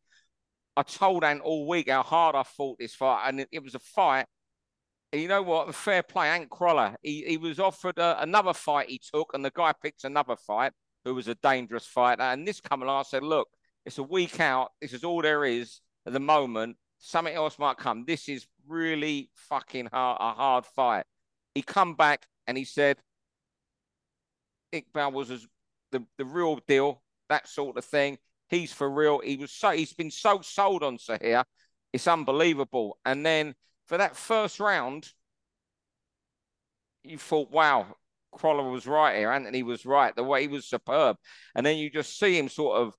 I 0.75 0.83
told 0.83 1.23
Ant 1.23 1.41
all 1.41 1.67
week 1.67 1.89
how 1.89 2.03
hard 2.03 2.35
I 2.35 2.43
fought 2.43 2.79
this 2.79 2.95
fight, 2.95 3.27
and 3.27 3.41
it, 3.41 3.49
it 3.51 3.63
was 3.63 3.75
a 3.75 3.79
fight. 3.79 4.25
And 5.11 5.21
you 5.21 5.27
know 5.27 5.43
what? 5.43 5.75
Fair 5.75 6.01
play, 6.01 6.29
Ant 6.29 6.49
Crolla. 6.49 6.95
He 7.03 7.23
he 7.27 7.37
was 7.37 7.59
offered 7.59 7.99
a, 7.99 8.21
another 8.21 8.53
fight 8.53 8.89
he 8.89 8.99
took, 9.13 9.33
and 9.33 9.45
the 9.45 9.51
guy 9.51 9.73
picked 9.79 10.03
another 10.03 10.35
fight 10.35 10.73
who 11.05 11.13
was 11.13 11.27
a 11.27 11.35
dangerous 11.35 11.85
fighter. 11.85 12.23
And 12.23 12.47
this 12.47 12.59
come 12.59 12.81
along, 12.81 13.01
I 13.01 13.03
said, 13.03 13.23
look, 13.23 13.49
it's 13.85 13.97
a 13.97 14.03
week 14.03 14.39
out. 14.39 14.71
This 14.81 14.93
is 14.93 15.03
all 15.03 15.21
there 15.21 15.45
is 15.45 15.81
at 16.05 16.13
the 16.13 16.19
moment. 16.19 16.77
Something 16.97 17.35
else 17.35 17.59
might 17.59 17.77
come. 17.77 18.05
This 18.07 18.29
is 18.29 18.47
really 18.67 19.29
fucking 19.33 19.89
hard, 19.91 20.17
a 20.21 20.33
hard 20.33 20.65
fight. 20.65 21.03
He 21.53 21.61
come 21.61 21.95
back 21.95 22.25
and 22.47 22.57
he 22.57 22.63
said, 22.63 22.97
Iqbal 24.73 25.11
was 25.11 25.29
as 25.29 25.45
the, 25.91 26.03
the 26.17 26.25
real 26.25 26.59
deal, 26.67 27.01
that 27.29 27.47
sort 27.47 27.77
of 27.77 27.85
thing. 27.85 28.17
He's 28.49 28.73
for 28.73 28.89
real. 28.89 29.19
He 29.19 29.37
was 29.37 29.51
so 29.51 29.71
he's 29.71 29.93
been 29.93 30.11
so 30.11 30.41
sold 30.41 30.83
on 30.83 30.97
Sahir. 30.97 31.43
It's 31.91 32.07
unbelievable. 32.07 32.97
And 33.05 33.25
then 33.25 33.55
for 33.87 33.97
that 33.97 34.15
first 34.15 34.59
round, 34.59 35.09
you 37.03 37.17
thought, 37.17 37.51
wow, 37.51 37.95
Crolla 38.31 38.63
was 38.63 38.87
right 38.87 39.17
here. 39.17 39.31
Anthony 39.31 39.63
was 39.63 39.85
right. 39.85 40.15
The 40.15 40.23
way 40.23 40.41
he 40.41 40.47
was 40.47 40.65
superb. 40.65 41.17
And 41.55 41.65
then 41.65 41.77
you 41.77 41.89
just 41.89 42.17
see 42.17 42.37
him 42.37 42.49
sort 42.49 42.77
of 42.77 42.95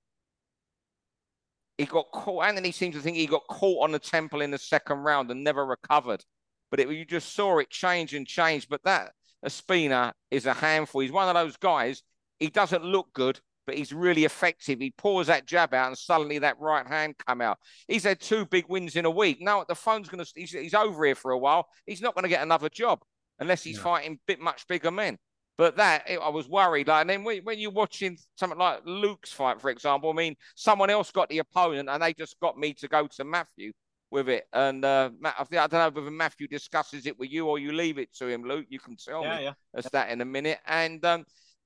he 1.78 1.86
got 1.86 2.10
caught. 2.12 2.44
Anthony 2.44 2.70
seems 2.70 2.94
to 2.94 3.00
think 3.00 3.16
he 3.16 3.26
got 3.26 3.46
caught 3.48 3.84
on 3.84 3.92
the 3.92 3.98
temple 3.98 4.40
in 4.40 4.50
the 4.50 4.58
second 4.58 4.98
round 4.98 5.30
and 5.30 5.42
never 5.42 5.66
recovered. 5.66 6.24
But 6.70 6.80
it, 6.80 6.88
you 6.88 7.04
just 7.04 7.34
saw 7.34 7.58
it 7.58 7.70
change 7.70 8.14
and 8.14 8.26
change. 8.26 8.68
But 8.68 8.84
that 8.84 9.12
Espina 9.44 10.12
is 10.30 10.46
a 10.46 10.54
handful. 10.54 11.00
He's 11.00 11.12
one 11.12 11.28
of 11.28 11.34
those 11.34 11.56
guys. 11.56 12.02
He 12.38 12.48
doesn't 12.48 12.84
look 12.84 13.12
good, 13.12 13.40
but 13.66 13.76
he's 13.76 13.92
really 13.92 14.24
effective. 14.24 14.80
He 14.80 14.90
pours 14.90 15.26
that 15.28 15.46
jab 15.46 15.74
out, 15.74 15.88
and 15.88 15.98
suddenly 15.98 16.38
that 16.40 16.58
right 16.58 16.86
hand 16.86 17.16
come 17.26 17.40
out. 17.40 17.58
He's 17.88 18.04
had 18.04 18.20
two 18.20 18.46
big 18.46 18.66
wins 18.68 18.96
in 18.96 19.04
a 19.04 19.10
week. 19.10 19.38
Now 19.40 19.64
the 19.64 19.74
phone's 19.74 20.08
going 20.08 20.24
to. 20.24 20.32
He's, 20.34 20.52
he's, 20.52 20.74
over 20.74 21.04
here 21.04 21.14
for 21.14 21.32
a 21.32 21.38
while. 21.38 21.66
He's 21.86 22.00
not 22.02 22.14
going 22.14 22.24
to 22.24 22.28
get 22.28 22.42
another 22.42 22.68
job 22.68 23.00
unless 23.38 23.62
he's 23.62 23.78
fighting 23.78 24.18
bit 24.26 24.40
much 24.40 24.66
bigger 24.68 24.90
men. 24.90 25.18
But 25.56 25.76
that 25.76 26.04
I 26.08 26.28
was 26.30 26.48
worried. 26.48 26.88
Like, 26.88 27.02
and 27.02 27.10
then 27.10 27.22
when, 27.22 27.44
when 27.44 27.58
you're 27.60 27.70
watching 27.70 28.18
something 28.36 28.58
like 28.58 28.80
Luke's 28.84 29.32
fight, 29.32 29.60
for 29.60 29.70
example, 29.70 30.10
I 30.10 30.14
mean, 30.14 30.34
someone 30.56 30.90
else 30.90 31.12
got 31.12 31.28
the 31.28 31.38
opponent, 31.38 31.88
and 31.88 32.02
they 32.02 32.12
just 32.12 32.38
got 32.40 32.58
me 32.58 32.74
to 32.74 32.88
go 32.88 33.06
to 33.06 33.24
Matthew 33.24 33.72
with 34.14 34.28
it. 34.28 34.46
And 34.52 34.84
uh, 34.84 35.10
Matt, 35.20 35.34
I, 35.38 35.44
don't 35.44 35.72
know 35.72 35.90
whether 35.90 36.10
Matthew 36.10 36.46
discusses 36.46 37.04
it 37.06 37.18
with 37.18 37.30
you 37.30 37.46
or 37.46 37.58
you 37.58 37.72
leave 37.72 37.98
it 37.98 38.14
to 38.14 38.28
him, 38.28 38.44
Luke. 38.44 38.66
You 38.68 38.78
can 38.78 38.96
tell 38.96 39.22
yeah, 39.22 39.36
me 39.36 39.42
yeah. 39.44 39.52
as 39.74 39.86
that 39.86 40.10
in 40.10 40.20
a 40.20 40.24
minute. 40.24 40.60
And 40.66 41.04
um, 41.04 41.24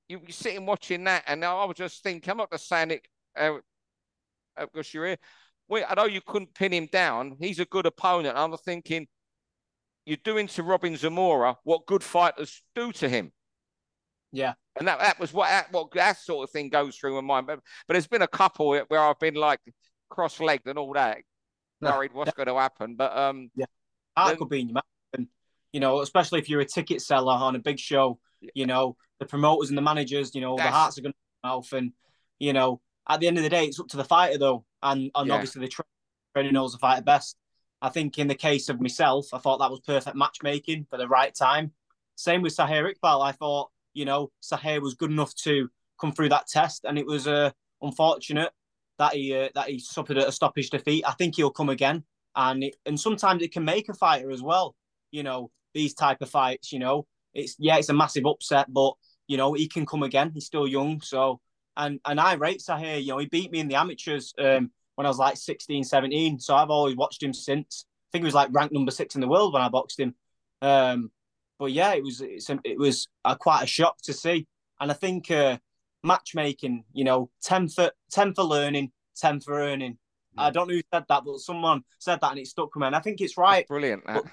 you, 0.09 0.17
are 0.17 0.31
sitting 0.31 0.65
watching 0.65 1.03
that, 1.05 1.23
and 1.27 1.45
I 1.45 1.63
was 1.65 1.77
just 1.77 2.03
thinking, 2.03 2.29
I'm 2.29 2.37
not 2.37 2.51
just 2.51 2.67
saying 2.67 2.91
it 2.91 3.07
uh, 3.37 3.53
uh, 4.57 4.65
because 4.65 4.93
you're 4.93 5.05
here. 5.05 5.17
Well, 5.67 5.85
I 5.87 5.93
know 5.93 6.05
you 6.05 6.21
couldn't 6.25 6.53
pin 6.55 6.73
him 6.73 6.89
down. 6.91 7.37
He's 7.39 7.59
a 7.59 7.65
good 7.65 7.85
opponent. 7.85 8.35
I'm 8.37 8.55
thinking 8.57 9.07
you're 10.05 10.17
doing 10.23 10.47
to 10.47 10.63
Robin 10.63 10.97
Zamora 10.97 11.57
what 11.63 11.85
good 11.85 12.03
fighters 12.03 12.63
do 12.73 12.91
to 12.93 13.07
him. 13.07 13.31
Yeah. 14.31 14.53
And 14.77 14.87
that, 14.87 14.99
that 14.99 15.19
was 15.19 15.31
what 15.31 15.49
that, 15.49 15.71
what 15.71 15.91
that 15.93 16.17
sort 16.17 16.45
of 16.47 16.51
thing 16.51 16.69
goes 16.69 16.95
through 16.95 17.15
my 17.15 17.21
mind. 17.21 17.47
But, 17.47 17.59
but 17.87 17.93
there's 17.93 18.07
been 18.07 18.23
a 18.23 18.27
couple 18.27 18.75
where 18.87 18.99
I've 18.99 19.19
been 19.19 19.35
like 19.35 19.59
cross 20.09 20.39
legged 20.39 20.67
and 20.67 20.79
all 20.79 20.93
that, 20.93 21.19
worried 21.81 22.13
what's 22.13 22.33
going 22.33 22.47
to 22.47 22.55
happen. 22.55 22.95
But 22.95 23.15
um, 23.15 23.51
yeah, 23.55 23.65
that 24.15 24.27
then, 24.27 24.37
could 24.37 24.49
be 24.49 24.61
in 24.61 24.69
your 24.69 24.73
mind. 24.73 24.83
And, 25.13 25.27
you 25.71 25.79
know, 25.79 26.01
especially 26.01 26.39
if 26.39 26.49
you're 26.49 26.61
a 26.61 26.65
ticket 26.65 27.01
seller 27.01 27.33
on 27.33 27.55
a 27.55 27.59
big 27.59 27.79
show, 27.79 28.19
you 28.53 28.65
know, 28.65 28.95
the 29.19 29.25
promoters 29.25 29.69
and 29.69 29.77
the 29.77 29.81
managers, 29.81 30.33
you 30.35 30.41
know, 30.41 30.55
the 30.55 30.63
hearts 30.63 30.97
are 30.97 31.01
going 31.01 31.13
to 31.13 31.47
mouth. 31.47 31.71
And, 31.73 31.93
you 32.39 32.53
know, 32.53 32.81
at 33.07 33.19
the 33.19 33.27
end 33.27 33.37
of 33.37 33.43
the 33.43 33.49
day, 33.49 33.65
it's 33.65 33.79
up 33.79 33.87
to 33.89 33.97
the 33.97 34.03
fighter, 34.03 34.37
though. 34.37 34.65
And, 34.81 35.11
and 35.15 35.27
yeah. 35.27 35.33
obviously, 35.33 35.61
the 35.61 35.83
trainer 36.33 36.51
knows 36.51 36.71
the 36.71 36.77
fighter 36.77 37.01
best. 37.01 37.37
I 37.81 37.89
think 37.89 38.17
in 38.17 38.27
the 38.27 38.35
case 38.35 38.69
of 38.69 38.81
myself, 38.81 39.27
I 39.33 39.37
thought 39.37 39.59
that 39.59 39.71
was 39.71 39.79
perfect 39.79 40.15
matchmaking 40.15 40.87
for 40.89 40.97
the 40.97 41.07
right 41.07 41.33
time. 41.33 41.71
Same 42.15 42.41
with 42.41 42.55
Sahir 42.55 42.91
Iqbal. 42.93 43.23
I 43.23 43.31
thought, 43.31 43.69
you 43.93 44.05
know, 44.05 44.31
Sahir 44.43 44.81
was 44.81 44.95
good 44.95 45.11
enough 45.11 45.33
to 45.35 45.69
come 45.99 46.11
through 46.11 46.29
that 46.29 46.47
test, 46.47 46.85
and 46.85 46.97
it 46.97 47.05
was 47.05 47.27
uh, 47.27 47.51
unfortunate 47.81 48.51
that 48.97 49.13
he 49.13 49.33
uh, 49.33 49.49
that 49.55 49.69
he 49.69 49.79
suffered 49.79 50.17
a 50.17 50.31
stoppage 50.31 50.69
defeat. 50.69 51.03
I 51.07 51.11
think 51.11 51.35
he'll 51.35 51.51
come 51.51 51.69
again, 51.69 52.03
and 52.35 52.65
it, 52.65 52.75
and 52.85 52.99
sometimes 52.99 53.41
it 53.41 53.53
can 53.53 53.63
make 53.63 53.87
a 53.89 53.93
fighter 53.93 54.31
as 54.31 54.41
well. 54.41 54.75
You 55.11 55.23
know, 55.23 55.49
these 55.73 55.93
type 55.93 56.21
of 56.21 56.29
fights. 56.29 56.71
You 56.73 56.79
know, 56.79 57.07
it's 57.33 57.55
yeah, 57.59 57.77
it's 57.77 57.89
a 57.89 57.93
massive 57.93 58.25
upset, 58.25 58.71
but 58.71 58.93
you 59.27 59.37
know 59.37 59.53
he 59.53 59.67
can 59.67 59.85
come 59.85 60.03
again. 60.03 60.31
He's 60.33 60.45
still 60.45 60.67
young, 60.67 61.01
so 61.01 61.39
and 61.77 61.99
and 62.05 62.19
I 62.19 62.33
rate 62.33 62.61
Sahir. 62.61 63.01
You 63.01 63.09
know, 63.09 63.17
he 63.19 63.25
beat 63.27 63.51
me 63.51 63.59
in 63.59 63.67
the 63.67 63.75
amateurs 63.75 64.33
um, 64.37 64.71
when 64.95 65.05
I 65.05 65.09
was 65.09 65.17
like 65.17 65.37
16, 65.37 65.83
17. 65.83 66.39
So 66.39 66.55
I've 66.55 66.69
always 66.69 66.95
watched 66.95 67.23
him 67.23 67.33
since. 67.33 67.85
I 67.87 68.09
think 68.11 68.23
he 68.23 68.27
was 68.27 68.33
like 68.33 68.49
ranked 68.51 68.73
number 68.73 68.91
six 68.91 69.15
in 69.15 69.21
the 69.21 69.27
world 69.27 69.53
when 69.53 69.61
I 69.61 69.69
boxed 69.69 69.99
him. 69.99 70.15
Um, 70.61 71.11
but 71.57 71.71
yeah, 71.71 71.93
it 71.93 72.03
was 72.03 72.21
it 72.21 72.77
was 72.77 73.07
a, 73.23 73.35
quite 73.35 73.63
a 73.63 73.67
shock 73.67 73.97
to 74.03 74.13
see. 74.13 74.47
And 74.79 74.91
I 74.91 74.93
think 74.93 75.29
uh, 75.31 75.57
matchmaking, 76.03 76.85
you 76.93 77.03
know, 77.03 77.29
ten 77.41 77.67
for 77.67 77.91
ten 78.11 78.33
for 78.33 78.43
learning, 78.43 78.91
ten 79.15 79.39
for 79.39 79.59
earning. 79.59 79.93
Mm. 80.37 80.43
I 80.43 80.49
don't 80.49 80.67
know 80.67 80.75
who 80.75 80.81
said 80.93 81.05
that, 81.07 81.23
but 81.25 81.39
someone 81.39 81.83
said 81.99 82.19
that 82.21 82.31
and 82.31 82.39
it 82.39 82.47
stuck 82.47 82.73
with 82.73 82.81
me. 82.81 82.87
And 82.87 82.95
I 82.95 82.99
think 82.99 83.21
it's 83.21 83.37
right. 83.37 83.59
That's 83.59 83.67
brilliant. 83.67 84.03
But 84.05 84.25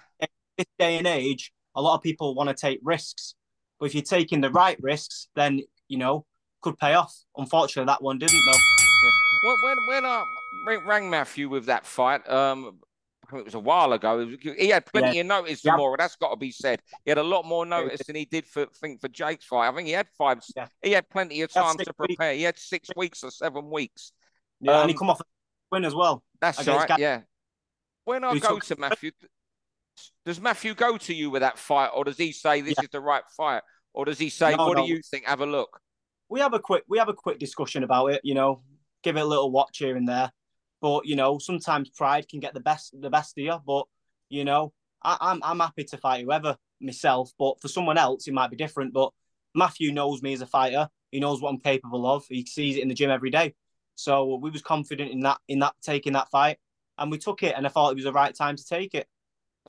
this 0.57 0.67
day 0.79 0.99
and 0.99 1.07
age, 1.07 1.53
a 1.77 1.83
lot 1.83 1.95
of 1.95 2.03
people 2.03 2.35
want 2.35 2.49
to 2.49 2.55
take 2.55 2.81
risks. 2.83 3.35
But 3.79 3.87
if 3.87 3.95
you're 3.95 4.03
taking 4.03 4.41
the 4.41 4.51
right 4.51 4.79
risks, 4.81 5.29
then 5.37 5.61
you 5.89 5.99
know 5.99 6.25
could 6.63 6.79
pay 6.79 6.95
off. 6.95 7.15
Unfortunately, 7.37 7.87
that 7.87 8.03
one 8.03 8.19
didn't 8.19 8.41
though. 8.47 8.59
Yeah. 9.05 9.55
When 9.63 9.77
when 9.89 10.05
I 10.07 10.25
rang 10.85 11.11
Matthew 11.11 11.49
with 11.49 11.67
that 11.67 11.87
fight, 11.87 12.29
um, 12.29 12.81
it 13.33 13.45
was 13.45 13.55
a 13.55 13.61
while 13.61 13.93
ago. 13.93 14.35
He 14.41 14.69
had 14.69 14.87
plenty 14.87 15.17
yeah. 15.17 15.21
of 15.21 15.27
notice 15.27 15.65
yeah. 15.65 15.73
tomorrow. 15.73 15.97
That's 15.99 16.17
got 16.17 16.31
to 16.31 16.37
be 16.37 16.51
said. 16.51 16.81
He 17.05 17.11
had 17.11 17.19
a 17.19 17.23
lot 17.23 17.45
more 17.45 17.67
notice 17.67 18.01
than 18.07 18.17
he 18.17 18.25
did 18.25 18.47
for 18.47 18.67
think 18.81 19.01
for 19.01 19.09
Jake's 19.09 19.45
fight. 19.45 19.69
I 19.69 19.75
think 19.75 19.87
he 19.87 19.93
had 19.93 20.09
five. 20.17 20.41
Yeah. 20.57 20.67
He 20.83 20.93
had 20.93 21.09
plenty 21.11 21.43
of 21.43 21.53
time 21.53 21.77
to 21.77 21.93
prepare. 21.93 22.31
Weeks. 22.31 22.39
He 22.39 22.43
had 22.45 22.59
six 22.59 22.89
weeks 22.97 23.25
or 23.25 23.31
seven 23.31 23.71
weeks. 23.71 24.13
Yeah, 24.61 24.73
um, 24.73 24.81
and 24.83 24.91
he 24.91 24.95
um, 24.95 24.99
come 24.99 25.11
off 25.11 25.21
a 25.21 25.25
win 25.71 25.85
as 25.85 25.95
well. 25.95 26.23
That's 26.41 26.67
right. 26.67 26.91
yeah. 26.99 27.21
When 28.05 28.25
I 28.25 28.39
go 28.39 28.59
to 28.59 28.77
Matthew, 28.79 29.11
does 30.25 30.41
Matthew 30.41 30.75
go 30.75 30.97
to 30.97 31.15
you 31.15 31.31
with 31.31 31.43
that 31.43 31.59
fight, 31.59 31.91
or 31.95 32.05
does 32.05 32.17
he 32.17 32.33
say 32.33 32.61
this 32.61 32.79
is 32.83 32.89
the 32.91 33.01
right 33.01 33.23
fight, 33.37 33.63
or 33.95 34.05
does 34.05 34.19
he 34.19 34.29
say, 34.29 34.55
no, 34.55 34.67
"What 34.67 34.77
no. 34.77 34.87
do 34.87 34.93
you 34.93 35.01
think? 35.03 35.27
Have 35.27 35.41
a 35.41 35.47
look." 35.47 35.81
We 36.29 36.41
have 36.41 36.55
a 36.55 36.59
quick 36.59 36.85
we 36.89 36.99
have 36.99 37.09
a 37.09 37.15
quick 37.15 37.39
discussion 37.39 37.85
about 37.85 38.07
it. 38.09 38.21
You 38.25 38.35
know, 38.35 38.63
give 39.03 39.17
it 39.17 39.21
a 39.21 39.25
little 39.25 39.51
watch 39.51 39.79
here 39.79 39.97
and 39.97 40.09
there. 40.09 40.31
But 40.81 41.07
you 41.07 41.17
know, 41.17 41.39
sometimes 41.39 41.91
pride 41.91 42.29
can 42.29 42.41
get 42.41 42.55
the 42.55 42.61
best 42.61 42.95
the 43.01 43.11
best 43.11 43.39
of 43.39 43.45
you. 43.45 43.57
But 43.65 43.87
you 44.29 44.45
know, 44.45 44.73
I, 45.03 45.17
I'm 45.21 45.41
I'm 45.43 45.61
happy 45.61 45.85
to 45.85 45.97
fight 45.97 46.25
whoever 46.25 46.57
myself. 46.81 47.31
But 47.39 47.61
for 47.61 47.69
someone 47.69 47.99
else, 47.99 48.27
it 48.27 48.35
might 48.35 48.51
be 48.51 48.57
different. 48.57 48.93
But 48.93 49.13
Matthew 49.55 49.93
knows 49.93 50.23
me 50.23 50.33
as 50.33 50.43
a 50.43 50.47
fighter. 50.47 50.89
He 51.11 51.21
knows 51.21 51.41
what 51.41 51.51
I'm 51.51 51.61
capable 51.61 52.07
of. 52.07 52.25
He 52.29 52.45
sees 52.45 52.77
it 52.77 52.83
in 52.83 52.89
the 52.89 52.95
gym 52.95 53.11
every 53.11 53.31
day. 53.31 53.55
So 53.95 54.37
we 54.37 54.51
was 54.51 54.63
confident 54.63 55.11
in 55.11 55.21
that 55.21 55.39
in 55.49 55.61
that 55.61 55.75
taking 55.83 56.13
that 56.13 56.31
fight, 56.31 56.59
and 56.99 57.11
we 57.11 57.19
took 57.19 57.43
it. 57.43 57.55
And 57.57 57.67
I 57.67 57.71
thought 57.71 57.93
it 57.93 57.97
was 57.97 58.05
the 58.05 58.13
right 58.13 58.35
time 58.35 58.57
to 58.57 58.65
take 58.65 58.95
it. 58.95 59.07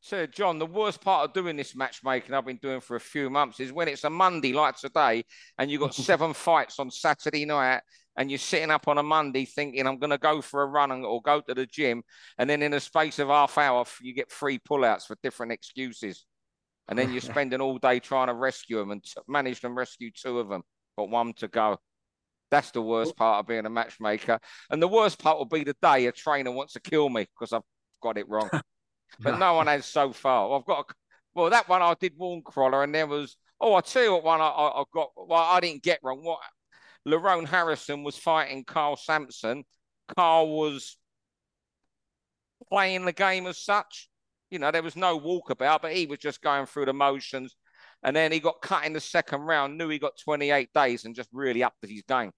So, 0.02 0.26
John, 0.28 0.60
the 0.60 0.66
worst 0.66 1.02
part 1.02 1.28
of 1.28 1.34
doing 1.34 1.56
this 1.56 1.76
matchmaking 1.76 2.34
I've 2.34 2.46
been 2.46 2.60
doing 2.62 2.82
for 2.82 2.96
a 2.96 3.00
few 3.00 3.30
months 3.30 3.60
is 3.60 3.74
when 3.74 3.88
it's 3.88 4.04
a 4.04 4.10
Monday 4.10 4.54
like 4.54 4.78
today, 4.78 5.24
and 5.58 5.72
you've 5.72 5.82
got 5.82 5.94
seven 5.96 6.34
fights 6.34 6.80
on 6.80 6.92
Saturday 6.92 7.46
night, 7.46 7.82
and 8.16 8.30
you're 8.30 8.38
sitting 8.38 8.72
up 8.72 8.88
on 8.88 9.00
a 9.00 9.04
Monday 9.04 9.46
thinking 9.46 9.88
I'm 9.88 9.98
going 9.98 10.12
to 10.12 10.18
go 10.18 10.42
for 10.42 10.62
a 10.62 10.68
run 10.68 10.92
or 10.92 11.22
go 11.22 11.42
to 11.42 11.54
the 11.54 11.66
gym, 11.66 12.04
and 12.38 12.50
then 12.50 12.62
in 12.62 12.74
a 12.74 12.80
space 12.80 13.20
of 13.20 13.30
half 13.30 13.58
hour 13.58 13.86
you 14.02 14.14
get 14.14 14.32
three 14.32 14.60
pullouts 14.60 15.08
for 15.08 15.18
different 15.24 15.52
excuses, 15.52 16.26
and 16.88 16.98
then 16.98 17.12
you're 17.12 17.22
spending 17.34 17.62
all 17.62 17.78
day 17.80 18.00
trying 18.00 18.28
to 18.28 18.34
rescue 18.34 18.78
them 18.78 18.92
and 18.92 19.04
manage 19.28 19.62
to 19.62 19.70
rescue 19.70 20.12
two 20.12 20.40
of 20.40 20.48
them, 20.48 20.62
but 20.96 21.10
one 21.10 21.34
to 21.38 21.48
go. 21.48 21.78
That's 22.50 22.72
the 22.72 22.82
worst 22.82 23.18
part 23.18 23.40
of 23.40 23.48
being 23.48 23.66
a 23.66 23.70
matchmaker, 23.70 24.40
and 24.70 24.82
the 24.82 24.88
worst 24.88 25.20
part 25.20 25.38
will 25.38 25.46
be 25.46 25.64
the 25.64 25.76
day 25.82 26.06
a 26.06 26.12
trainer 26.12 26.52
wants 26.52 26.74
to 26.74 26.80
kill 26.80 27.10
me 27.10 27.26
because 27.34 27.52
I've 27.52 27.64
got 28.02 28.18
it 28.18 28.30
wrong. 28.30 28.50
but 29.20 29.39
no 29.39 29.54
one 29.54 29.67
has 29.67 29.86
so 29.86 30.12
far. 30.13 30.58
I've 30.58 30.65
got 30.65 30.89
a, 30.89 30.93
well 31.36 31.50
that 31.50 31.70
one 31.70 31.82
I 31.82 31.93
did 32.00 32.13
Warn 32.17 32.41
Crolla, 32.41 32.82
and 32.82 32.93
there 32.93 33.08
was 33.08 33.38
oh 33.60 33.76
I 33.76 33.82
tell 33.82 34.04
you 34.04 34.13
what 34.13 34.24
one 34.24 34.41
I, 34.41 34.48
I, 34.48 34.82
I 34.82 34.84
got 34.93 35.10
well 35.15 35.43
I 35.43 35.60
didn't 35.60 35.84
get 35.84 36.00
wrong. 36.04 36.24
What 36.24 36.39
Lerone 37.08 37.48
Harrison 37.48 38.04
was 38.04 38.17
fighting 38.17 38.63
Carl 38.65 38.98
Sampson. 38.98 39.63
Carl 40.15 40.58
was 40.58 40.98
playing 42.70 43.06
the 43.06 43.13
game 43.13 43.48
as 43.48 43.58
such. 43.58 44.10
You 44.50 44.60
know, 44.60 44.72
there 44.72 44.84
was 44.84 44.96
no 44.96 45.20
walkabout, 45.20 45.82
but 45.82 45.93
he 45.93 46.06
was 46.06 46.20
just 46.20 46.41
going 46.41 46.65
through 46.65 46.86
the 46.86 46.93
motions. 46.93 47.56
And 48.04 48.15
then 48.15 48.32
he 48.32 48.39
got 48.39 48.62
cut 48.62 48.86
in 48.86 48.93
the 48.93 49.00
second 49.00 49.41
round, 49.41 49.78
knew 49.78 49.89
he 49.89 50.00
got 50.00 50.17
28 50.24 50.70
days 50.74 51.06
and 51.06 51.15
just 51.15 51.30
really 51.34 51.63
upped 51.63 51.86
his 51.86 52.04
game. 52.08 52.32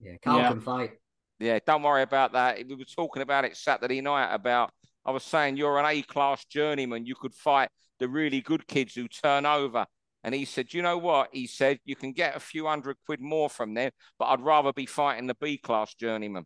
Yeah, 0.00 0.16
Carl 0.22 0.38
yeah. 0.38 0.48
can 0.48 0.60
fight. 0.60 0.90
Yeah, 1.38 1.58
don't 1.64 1.82
worry 1.82 2.02
about 2.02 2.32
that. 2.32 2.58
We 2.68 2.74
were 2.74 2.84
talking 2.84 3.22
about 3.22 3.44
it 3.44 3.56
Saturday 3.56 4.00
night 4.00 4.34
about, 4.34 4.72
I 5.08 5.10
was 5.10 5.24
saying 5.24 5.56
you're 5.56 5.78
an 5.78 5.86
A 5.86 6.02
class 6.02 6.44
journeyman. 6.44 7.06
You 7.06 7.14
could 7.14 7.34
fight 7.34 7.70
the 7.98 8.06
really 8.06 8.42
good 8.42 8.66
kids 8.66 8.94
who 8.94 9.08
turn 9.08 9.46
over. 9.46 9.86
And 10.22 10.34
he 10.34 10.44
said, 10.44 10.74
you 10.74 10.82
know 10.82 10.98
what? 10.98 11.30
He 11.32 11.46
said, 11.46 11.78
you 11.86 11.96
can 11.96 12.12
get 12.12 12.36
a 12.36 12.40
few 12.40 12.66
hundred 12.66 12.98
quid 13.06 13.18
more 13.18 13.48
from 13.48 13.72
there, 13.72 13.92
but 14.18 14.26
I'd 14.26 14.42
rather 14.42 14.70
be 14.70 14.84
fighting 14.84 15.26
the 15.26 15.34
B 15.40 15.56
class 15.56 15.94
journeyman 15.94 16.44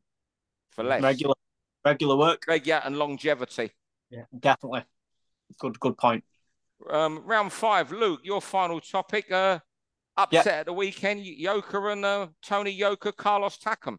for 0.71 0.85
less. 0.85 1.03
Regular 1.03 1.35
regular 1.85 2.17
work. 2.17 2.45
Regular 2.47 2.83
and 2.85 2.97
longevity. 2.97 3.73
Yeah, 4.11 4.27
definitely. 4.39 4.85
Good 5.59 5.81
good 5.81 5.99
point. 5.99 6.23
Um, 6.89 7.25
round 7.27 7.53
five, 7.53 7.91
Luke, 7.91 8.21
your 8.23 8.41
final 8.41 8.79
topic. 8.79 9.33
Uh, 9.33 9.59
upset 10.17 10.47
yep. 10.47 10.55
at 10.55 10.67
the 10.67 10.73
weekend, 10.73 11.27
Yoka 11.27 11.81
and 11.87 12.05
uh, 12.05 12.29
Tony 12.45 12.71
Yoka, 12.71 13.11
Carlos 13.11 13.59
Takam. 13.59 13.97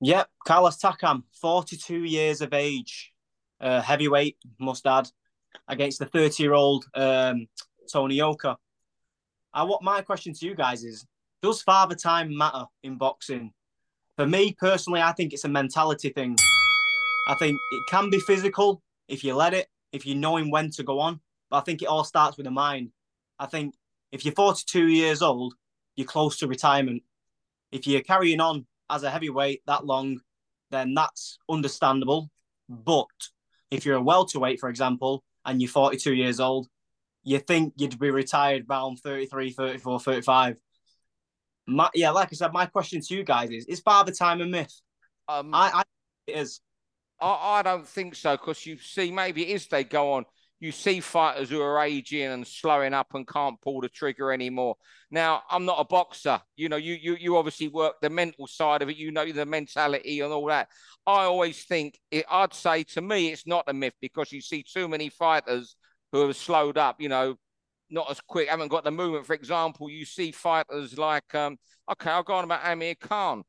Yep, 0.00 0.28
Carlos 0.46 0.78
Takam, 0.78 1.22
42 1.40 2.04
years 2.04 2.42
of 2.42 2.52
age, 2.52 3.11
uh, 3.62 3.80
heavyweight, 3.80 4.36
must 4.58 4.86
add, 4.86 5.08
against 5.68 5.98
the 5.98 6.06
30 6.06 6.42
year 6.42 6.54
old 6.54 6.84
um, 6.94 7.46
Tony 7.90 8.16
Yoka. 8.16 8.56
I 9.54 9.62
what 9.62 9.82
my 9.82 10.02
question 10.02 10.34
to 10.34 10.46
you 10.46 10.54
guys 10.54 10.84
is: 10.84 11.06
Does 11.42 11.62
father 11.62 11.94
time 11.94 12.36
matter 12.36 12.64
in 12.82 12.96
boxing? 12.96 13.52
For 14.16 14.26
me 14.26 14.54
personally, 14.58 15.00
I 15.00 15.12
think 15.12 15.32
it's 15.32 15.44
a 15.44 15.48
mentality 15.48 16.10
thing. 16.10 16.36
I 17.28 17.34
think 17.34 17.56
it 17.70 17.82
can 17.88 18.10
be 18.10 18.20
physical 18.20 18.82
if 19.08 19.24
you 19.24 19.34
let 19.34 19.54
it, 19.54 19.68
if 19.92 20.04
you're 20.04 20.16
knowing 20.16 20.50
when 20.50 20.70
to 20.70 20.82
go 20.82 20.98
on. 20.98 21.20
But 21.50 21.58
I 21.58 21.60
think 21.60 21.82
it 21.82 21.88
all 21.88 22.04
starts 22.04 22.36
with 22.36 22.44
the 22.44 22.50
mind. 22.50 22.90
I 23.38 23.46
think 23.46 23.74
if 24.10 24.24
you're 24.24 24.34
42 24.34 24.88
years 24.88 25.22
old, 25.22 25.54
you're 25.96 26.06
close 26.06 26.38
to 26.38 26.46
retirement. 26.46 27.02
If 27.70 27.86
you're 27.86 28.02
carrying 28.02 28.40
on 28.40 28.66
as 28.90 29.02
a 29.02 29.10
heavyweight 29.10 29.62
that 29.66 29.86
long, 29.86 30.20
then 30.70 30.94
that's 30.94 31.38
understandable. 31.48 32.30
But 32.68 33.06
if 33.72 33.86
you're 33.86 33.96
a 33.96 34.02
welterweight, 34.02 34.60
for 34.60 34.68
example, 34.68 35.24
and 35.46 35.60
you're 35.60 35.70
42 35.70 36.12
years 36.12 36.40
old, 36.40 36.68
you 37.24 37.38
think 37.38 37.72
you'd 37.76 37.98
be 37.98 38.10
retired 38.10 38.66
around 38.68 38.98
33, 38.98 39.50
34, 39.50 40.00
35. 40.00 40.56
My, 41.66 41.88
yeah, 41.94 42.10
like 42.10 42.28
I 42.30 42.34
said, 42.34 42.52
my 42.52 42.66
question 42.66 43.00
to 43.00 43.14
you 43.14 43.24
guys 43.24 43.50
is: 43.50 43.64
Is 43.66 43.80
father 43.80 44.12
time 44.12 44.40
a 44.40 44.46
myth? 44.46 44.74
Um, 45.28 45.54
I, 45.54 45.70
I 45.72 45.82
it 46.26 46.36
is. 46.36 46.60
I, 47.20 47.58
I 47.58 47.62
don't 47.62 47.86
think 47.86 48.14
so 48.14 48.36
because 48.36 48.66
you 48.66 48.78
see, 48.78 49.10
maybe 49.10 49.42
it 49.44 49.54
is 49.54 49.66
they 49.68 49.84
go 49.84 50.12
on. 50.14 50.26
You 50.62 50.70
see 50.70 51.00
fighters 51.00 51.50
who 51.50 51.60
are 51.60 51.82
aging 51.82 52.22
and 52.22 52.46
slowing 52.46 52.94
up 52.94 53.08
and 53.14 53.26
can't 53.26 53.60
pull 53.60 53.80
the 53.80 53.88
trigger 53.88 54.30
anymore. 54.30 54.76
Now, 55.10 55.42
I'm 55.50 55.64
not 55.64 55.80
a 55.80 55.84
boxer. 55.84 56.40
You 56.54 56.68
know, 56.68 56.76
you 56.76 56.94
you 56.94 57.16
you 57.16 57.36
obviously 57.36 57.66
work 57.66 57.94
the 58.00 58.08
mental 58.08 58.46
side 58.46 58.80
of 58.80 58.88
it. 58.88 58.96
You 58.96 59.10
know 59.10 59.30
the 59.32 59.44
mentality 59.44 60.20
and 60.20 60.32
all 60.32 60.46
that. 60.46 60.68
I 61.04 61.24
always 61.24 61.64
think 61.64 61.98
it, 62.12 62.26
I'd 62.30 62.54
say 62.54 62.84
to 62.84 63.00
me, 63.00 63.32
it's 63.32 63.44
not 63.44 63.64
a 63.66 63.72
myth 63.72 63.94
because 64.00 64.30
you 64.30 64.40
see 64.40 64.62
too 64.62 64.86
many 64.86 65.08
fighters 65.08 65.74
who 66.12 66.24
have 66.28 66.36
slowed 66.36 66.78
up, 66.78 67.00
you 67.00 67.08
know, 67.08 67.34
not 67.90 68.08
as 68.08 68.20
quick, 68.20 68.48
haven't 68.48 68.68
got 68.68 68.84
the 68.84 68.92
movement. 68.92 69.26
For 69.26 69.34
example, 69.34 69.90
you 69.90 70.04
see 70.04 70.30
fighters 70.30 70.96
like, 70.96 71.34
um, 71.34 71.56
okay, 71.90 72.10
I'll 72.10 72.22
go 72.22 72.34
on 72.34 72.44
about 72.44 72.64
Amir 72.64 72.94
Khan. 73.00 73.42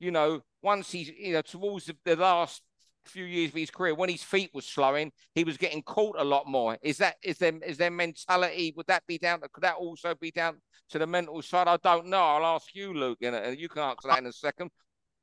You 0.00 0.10
know, 0.10 0.42
once 0.62 0.90
he's, 0.92 1.08
you 1.08 1.32
know, 1.32 1.40
towards 1.40 1.86
the, 1.86 1.96
the 2.04 2.16
last 2.16 2.60
few 3.08 3.24
years 3.24 3.50
of 3.50 3.56
his 3.56 3.70
career, 3.70 3.94
when 3.94 4.08
his 4.08 4.22
feet 4.22 4.50
was 4.52 4.66
slowing, 4.66 5.12
he 5.34 5.44
was 5.44 5.56
getting 5.56 5.82
caught 5.82 6.16
a 6.18 6.24
lot 6.24 6.46
more. 6.46 6.78
Is 6.82 6.98
that 6.98 7.16
is 7.22 7.38
there 7.38 7.58
is 7.66 7.78
there 7.78 7.90
mentality? 7.90 8.72
Would 8.76 8.86
that 8.86 9.06
be 9.06 9.18
down? 9.18 9.40
Could 9.52 9.64
that 9.64 9.76
also 9.76 10.14
be 10.14 10.30
down 10.30 10.60
to 10.90 10.98
the 10.98 11.06
mental 11.06 11.42
side? 11.42 11.68
I 11.68 11.76
don't 11.78 12.06
know. 12.06 12.20
I'll 12.20 12.54
ask 12.54 12.74
you, 12.74 12.94
Luke, 12.94 13.18
and 13.22 13.58
you 13.58 13.68
can 13.68 13.82
answer 13.82 14.08
that 14.08 14.18
in 14.18 14.26
a 14.26 14.32
second. 14.32 14.70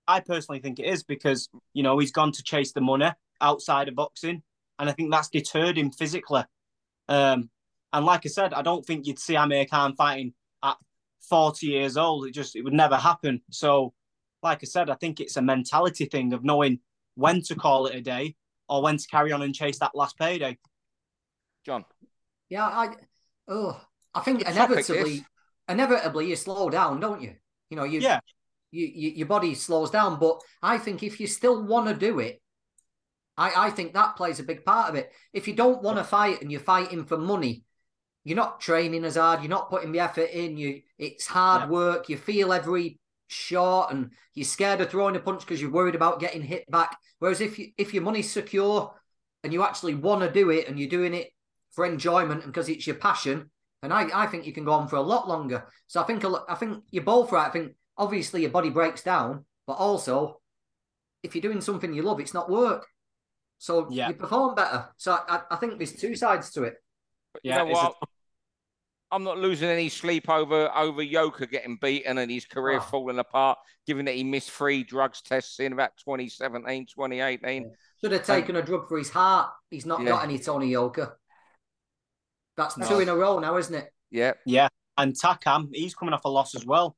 I 0.08 0.20
personally 0.20 0.60
think 0.60 0.80
it 0.80 0.86
is 0.86 1.04
because 1.04 1.50
you 1.74 1.84
know 1.84 1.98
he's 2.00 2.12
gone 2.12 2.32
to 2.34 2.44
chase 2.44 2.74
the 2.74 2.82
money 2.82 3.12
outside 3.42 3.88
of 3.88 3.96
boxing, 3.96 4.44
and 4.80 4.90
I 4.90 4.94
think 4.94 5.12
that's 5.12 5.30
deterred 5.30 5.78
him 5.78 5.92
physically. 5.92 6.44
Um, 7.08 7.50
and 7.94 8.06
like 8.06 8.26
I 8.26 8.30
said, 8.30 8.54
I 8.54 8.62
don't 8.62 8.86
think 8.86 9.08
you'd 9.08 9.20
see 9.20 9.36
Amir 9.36 9.66
Khan 9.66 9.96
fighting 9.96 10.34
at 10.64 10.78
40 11.30 11.68
years 11.68 11.98
old. 11.98 12.28
It 12.28 12.32
just 12.32 12.56
it 12.56 12.64
would 12.64 12.74
never 12.74 12.98
happen. 12.98 13.42
So, 13.52 13.94
like 14.44 14.60
I 14.62 14.66
said, 14.66 14.90
I 14.90 14.96
think 14.96 15.20
it's 15.20 15.38
a 15.38 15.42
mentality 15.42 16.06
thing 16.06 16.34
of 16.34 16.44
knowing 16.44 16.80
when 17.16 17.42
to 17.44 17.56
call 17.56 17.88
it 17.88 17.96
a 17.96 18.02
day 18.02 18.36
or 18.70 18.82
when 18.82 18.98
to 18.98 19.08
carry 19.08 19.32
on 19.32 19.42
and 19.42 19.54
chase 19.54 19.80
that 19.80 19.96
last 19.96 20.18
payday. 20.18 20.58
John. 21.66 21.86
Yeah, 22.50 22.66
I 22.66 22.96
oh 23.48 23.82
I 24.14 24.22
think 24.22 24.42
inevitably 24.42 25.26
inevitably 25.68 26.30
you 26.30 26.36
slow 26.36 26.70
down, 26.70 27.00
don't 27.00 27.22
you? 27.22 27.36
You 27.70 27.78
know, 27.78 27.84
you 27.84 28.00
yeah. 28.00 28.20
You, 28.72 28.88
you, 28.94 29.10
your 29.12 29.28
body 29.28 29.56
slows 29.56 29.90
down, 29.90 30.20
but 30.20 30.42
I 30.62 30.78
think 30.78 31.02
if 31.02 31.22
you 31.22 31.28
still 31.28 31.64
want 31.66 31.88
to 31.88 31.94
do 31.94 32.20
it, 32.20 32.42
I, 33.38 33.68
I 33.68 33.70
think 33.70 33.94
that 33.94 34.18
plays 34.18 34.40
a 34.40 34.44
big 34.44 34.66
part 34.66 34.90
of 34.90 34.96
it. 34.96 35.14
If 35.32 35.48
you 35.48 35.54
don't 35.54 35.82
want 35.82 35.98
to 35.98 36.04
fight 36.04 36.42
and 36.42 36.52
you're 36.52 36.60
fighting 36.60 37.06
for 37.06 37.18
money, 37.18 37.64
you're 38.26 38.36
not 38.36 38.60
training 38.60 39.06
as 39.06 39.16
hard, 39.16 39.42
you're 39.42 39.50
not 39.50 39.70
putting 39.70 39.94
the 39.94 40.02
effort 40.02 40.30
in, 40.30 40.58
you 40.58 40.82
it's 40.98 41.26
hard 41.26 41.64
yeah. 41.64 41.70
work, 41.70 42.10
you 42.10 42.18
feel 42.18 42.52
every 42.52 43.00
shot 43.28 43.92
and 43.92 44.12
you're 44.34 44.46
scared 44.46 44.82
of 44.82 44.90
throwing 44.90 45.16
a 45.16 45.20
punch 45.20 45.42
because 45.42 45.62
you're 45.62 45.72
worried 45.72 45.96
about 45.96 46.20
getting 46.20 46.42
hit 46.42 46.70
back. 46.70 46.98
Whereas 47.20 47.42
if 47.42 47.58
you 47.58 47.70
if 47.78 47.94
your 47.94 48.04
money's 48.04 48.32
secure 48.32 48.94
and 49.44 49.54
you 49.54 49.64
actually 49.64 49.96
want 49.96 50.22
to 50.22 50.32
do 50.32 50.50
it 50.50 50.68
and 50.68 50.80
you're 50.80 50.90
doing 50.90 51.14
it 51.14 51.30
for 51.72 51.86
enjoyment 51.86 52.44
and 52.44 52.54
because 52.54 52.70
it's 52.70 52.88
your 52.88 52.96
passion, 52.96 53.50
and 53.82 53.94
I, 53.94 54.08
I 54.14 54.28
think 54.28 54.46
you 54.46 54.54
can 54.54 54.66
go 54.66 54.74
on 54.74 54.88
for 54.88 54.96
a 54.96 55.02
lot 55.02 55.28
longer. 55.28 55.68
So 55.88 56.02
I 56.02 56.04
think 56.04 56.24
I 56.26 56.56
think 56.56 56.84
you're 56.92 57.04
both 57.04 57.32
right. 57.32 57.48
I 57.48 57.52
think 57.52 57.74
obviously 57.98 58.42
your 58.42 58.52
body 58.52 58.70
breaks 58.70 59.04
down, 59.04 59.46
but 59.68 59.74
also 59.74 60.42
if 61.24 61.36
you're 61.36 61.42
doing 61.42 61.62
something 61.62 61.94
you 61.94 62.04
love, 62.04 62.20
it's 62.20 62.34
not 62.34 62.50
work. 62.50 62.86
So 63.58 63.88
yeah. 63.90 64.10
you 64.10 64.14
perform 64.14 64.56
better. 64.56 64.90
So 64.98 65.18
I, 65.28 65.42
I 65.50 65.56
think 65.56 65.78
there's 65.78 65.94
two 65.94 66.16
sides 66.16 66.52
to 66.52 66.64
it. 66.64 66.76
yeah, 67.44 67.64
you 67.64 67.70
know 67.70 67.74
what? 67.74 67.96
A... 68.02 68.06
I'm 69.12 69.24
not 69.24 69.38
losing 69.38 69.70
any 69.70 69.90
sleep 69.90 70.30
over 70.30 70.70
over 70.76 71.02
Yoka 71.02 71.48
getting 71.48 71.78
beaten 71.82 72.18
and 72.18 72.30
his 72.30 72.46
career 72.46 72.78
oh. 72.78 72.82
falling 72.82 73.20
apart, 73.20 73.60
given 73.86 74.06
that 74.06 74.16
he 74.16 74.24
missed 74.24 74.52
three 74.52 74.84
drugs 74.84 75.22
tests 75.22 75.60
in 75.60 75.74
about 75.74 75.92
2017, 75.98 76.88
2018. 76.88 77.64
Yeah. 77.64 77.70
Should 78.02 78.12
have 78.12 78.26
taken 78.26 78.56
um, 78.56 78.64
a 78.64 78.66
drug 78.66 78.88
for 78.88 78.98
his 78.98 79.10
heart. 79.10 79.52
He's 79.70 79.86
not 79.86 80.02
yeah. 80.02 80.10
got 80.10 80.24
any 80.24 80.40
Tony 80.40 80.68
Yoka. 80.70 81.14
That's 82.58 82.78
no. 82.78 82.88
two 82.88 83.00
in 83.00 83.10
a 83.10 83.16
row 83.16 83.40
now, 83.40 83.58
isn't 83.58 83.76
it? 83.76 83.90
Yeah. 84.12 84.34
Yeah. 84.46 84.70
And 84.98 85.14
Takam, 85.14 85.70
he's 85.74 85.94
coming 85.94 86.14
off 86.14 86.26
a 86.26 86.30
loss 86.30 86.56
as 86.56 86.66
well. 86.66 86.96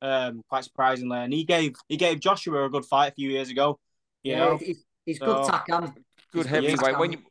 Um, 0.00 0.42
quite 0.48 0.64
surprisingly. 0.64 1.18
And 1.18 1.32
he 1.32 1.44
gave 1.44 1.74
he 1.88 1.96
gave 1.96 2.20
Joshua 2.20 2.64
a 2.64 2.70
good 2.70 2.84
fight 2.84 3.12
a 3.12 3.14
few 3.14 3.30
years 3.30 3.50
ago. 3.50 3.80
yeah, 4.22 4.56
he's, 4.58 4.84
he's 5.04 5.18
so, 5.18 5.26
good 5.26 5.44
Takam 5.46 5.94
good 6.32 6.46
heavyweight. 6.46 6.98
When 6.98 7.12
you 7.12 7.18
when 7.18 7.22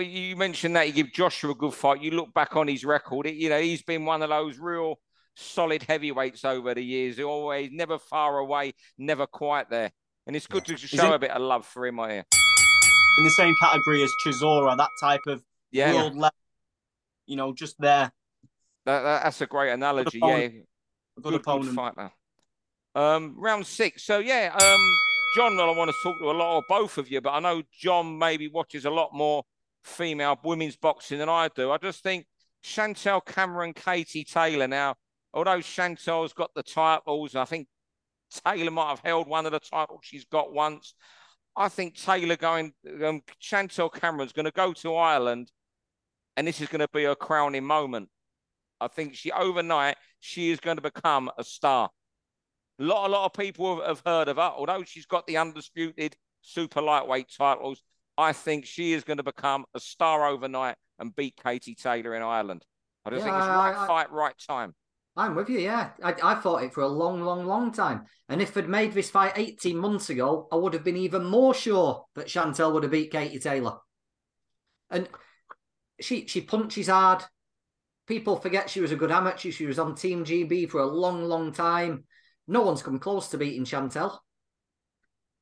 you 0.00 0.36
mentioned 0.36 0.76
that 0.76 0.86
you 0.86 0.92
give 0.92 1.12
Joshua 1.12 1.50
a 1.50 1.54
good 1.54 1.74
fight, 1.74 2.02
you 2.02 2.10
look 2.10 2.32
back 2.34 2.56
on 2.56 2.68
his 2.68 2.84
record. 2.84 3.26
It, 3.26 3.34
you 3.34 3.48
know 3.48 3.60
he's 3.60 3.82
been 3.82 4.04
one 4.04 4.22
of 4.22 4.28
those 4.28 4.58
real 4.58 4.98
solid 5.34 5.82
heavyweights 5.82 6.44
over 6.44 6.74
the 6.74 6.84
years. 6.84 7.20
Always 7.20 7.70
never 7.72 7.98
far 7.98 8.38
away, 8.38 8.74
never 8.98 9.26
quite 9.26 9.70
there. 9.70 9.92
And 10.26 10.34
it's 10.34 10.46
good 10.46 10.68
yeah. 10.68 10.76
to 10.76 10.86
show 10.86 11.12
it, 11.12 11.16
a 11.16 11.18
bit 11.18 11.30
of 11.30 11.42
love 11.42 11.64
for 11.66 11.86
him 11.86 11.98
here. 11.98 12.24
In 13.18 13.24
the 13.24 13.30
same 13.30 13.54
category 13.60 14.02
as 14.02 14.10
Chisora, 14.24 14.76
that 14.76 14.90
type 15.00 15.20
of 15.26 15.42
yeah. 15.70 15.94
world 15.94 16.14
level, 16.14 16.36
you 17.26 17.36
know, 17.36 17.54
just 17.54 17.76
there. 17.78 18.10
That, 18.84 19.02
that, 19.02 19.22
that's 19.24 19.40
a 19.40 19.46
great 19.46 19.72
analogy. 19.72 20.20
Good 20.20 20.28
yeah, 20.28 20.48
good, 21.22 21.42
good, 21.42 21.44
good 21.44 21.74
fighter. 21.74 22.10
Um, 22.94 23.36
round 23.38 23.66
six. 23.66 24.04
So 24.04 24.18
yeah, 24.18 24.52
um, 24.54 24.80
John, 25.36 25.58
I 25.60 25.76
want 25.76 25.90
to 25.90 25.96
talk 26.02 26.18
to 26.18 26.30
a 26.30 26.32
lot 26.32 26.58
of 26.58 26.64
both 26.68 26.98
of 26.98 27.10
you, 27.10 27.20
but 27.20 27.30
I 27.30 27.40
know 27.40 27.62
John 27.78 28.18
maybe 28.18 28.48
watches 28.48 28.84
a 28.84 28.90
lot 28.90 29.10
more 29.12 29.44
female 29.86 30.38
women's 30.42 30.76
boxing 30.76 31.18
than 31.18 31.28
I 31.28 31.48
do. 31.54 31.70
I 31.70 31.78
just 31.78 32.02
think 32.02 32.26
Chantelle 32.62 33.20
Cameron, 33.20 33.72
Katie 33.72 34.24
Taylor 34.24 34.68
now, 34.68 34.96
although 35.32 35.60
Chantelle's 35.60 36.32
got 36.32 36.50
the 36.54 36.62
titles, 36.62 37.34
I 37.34 37.44
think 37.44 37.68
Taylor 38.44 38.70
might 38.70 38.90
have 38.90 39.00
held 39.00 39.28
one 39.28 39.46
of 39.46 39.52
the 39.52 39.60
titles 39.60 40.00
she's 40.02 40.24
got 40.24 40.52
once. 40.52 40.94
I 41.56 41.68
think 41.68 41.96
Taylor 41.96 42.36
going, 42.36 42.72
um, 43.04 43.22
Chantelle 43.38 43.88
Cameron's 43.88 44.32
going 44.32 44.44
to 44.44 44.50
go 44.50 44.72
to 44.74 44.96
Ireland, 44.96 45.50
and 46.36 46.46
this 46.46 46.60
is 46.60 46.68
going 46.68 46.80
to 46.80 46.88
be 46.92 47.04
a 47.04 47.14
crowning 47.14 47.64
moment. 47.64 48.08
I 48.80 48.88
think 48.88 49.14
she 49.14 49.32
overnight 49.32 49.96
she 50.20 50.50
is 50.50 50.60
going 50.60 50.76
to 50.76 50.82
become 50.82 51.30
a 51.38 51.44
star. 51.44 51.90
A 52.78 52.82
lot, 52.82 53.08
a 53.08 53.10
lot 53.10 53.24
of 53.24 53.32
people 53.32 53.76
have, 53.76 53.86
have 53.86 54.02
heard 54.04 54.28
of 54.28 54.36
her, 54.36 54.52
although 54.54 54.84
she's 54.84 55.06
got 55.06 55.26
the 55.26 55.38
undisputed 55.38 56.14
super 56.42 56.82
lightweight 56.82 57.28
titles. 57.36 57.82
I 58.18 58.32
think 58.32 58.66
she 58.66 58.92
is 58.92 59.04
going 59.04 59.18
to 59.18 59.22
become 59.22 59.64
a 59.74 59.80
star 59.80 60.26
overnight 60.26 60.76
and 60.98 61.14
beat 61.14 61.34
Katie 61.42 61.74
Taylor 61.74 62.14
in 62.14 62.22
Ireland. 62.22 62.64
I 63.04 63.10
just 63.10 63.24
yeah, 63.24 63.32
think 63.32 63.36
it's 63.36 63.48
right 63.48 63.76
I, 63.76 63.86
fight, 63.86 64.10
right 64.10 64.34
time. 64.48 64.74
I'm 65.16 65.34
with 65.34 65.48
you, 65.48 65.58
yeah. 65.58 65.90
I, 66.02 66.14
I 66.22 66.34
fought 66.40 66.62
it 66.62 66.74
for 66.74 66.82
a 66.82 66.88
long, 66.88 67.22
long, 67.22 67.46
long 67.46 67.72
time. 67.72 68.04
And 68.28 68.42
if 68.42 68.56
I'd 68.56 68.68
made 68.68 68.92
this 68.92 69.10
fight 69.10 69.32
18 69.36 69.76
months 69.76 70.10
ago, 70.10 70.46
I 70.52 70.56
would 70.56 70.74
have 70.74 70.84
been 70.84 70.96
even 70.96 71.24
more 71.24 71.54
sure 71.54 72.04
that 72.14 72.28
Chantelle 72.28 72.72
would 72.72 72.82
have 72.82 72.92
beat 72.92 73.12
Katie 73.12 73.38
Taylor. 73.38 73.78
And 74.90 75.08
she 76.00 76.26
she 76.26 76.42
punches 76.42 76.88
hard. 76.88 77.24
People 78.06 78.36
forget 78.36 78.68
she 78.68 78.80
was 78.80 78.92
a 78.92 78.96
good 78.96 79.10
amateur. 79.10 79.50
She 79.50 79.66
was 79.66 79.78
on 79.78 79.94
Team 79.94 80.24
GB 80.24 80.68
for 80.68 80.80
a 80.80 80.86
long, 80.86 81.24
long 81.24 81.52
time. 81.52 82.04
No 82.46 82.62
one's 82.62 82.82
come 82.82 82.98
close 82.98 83.28
to 83.28 83.38
beating 83.38 83.64
Chantelle. 83.64 84.22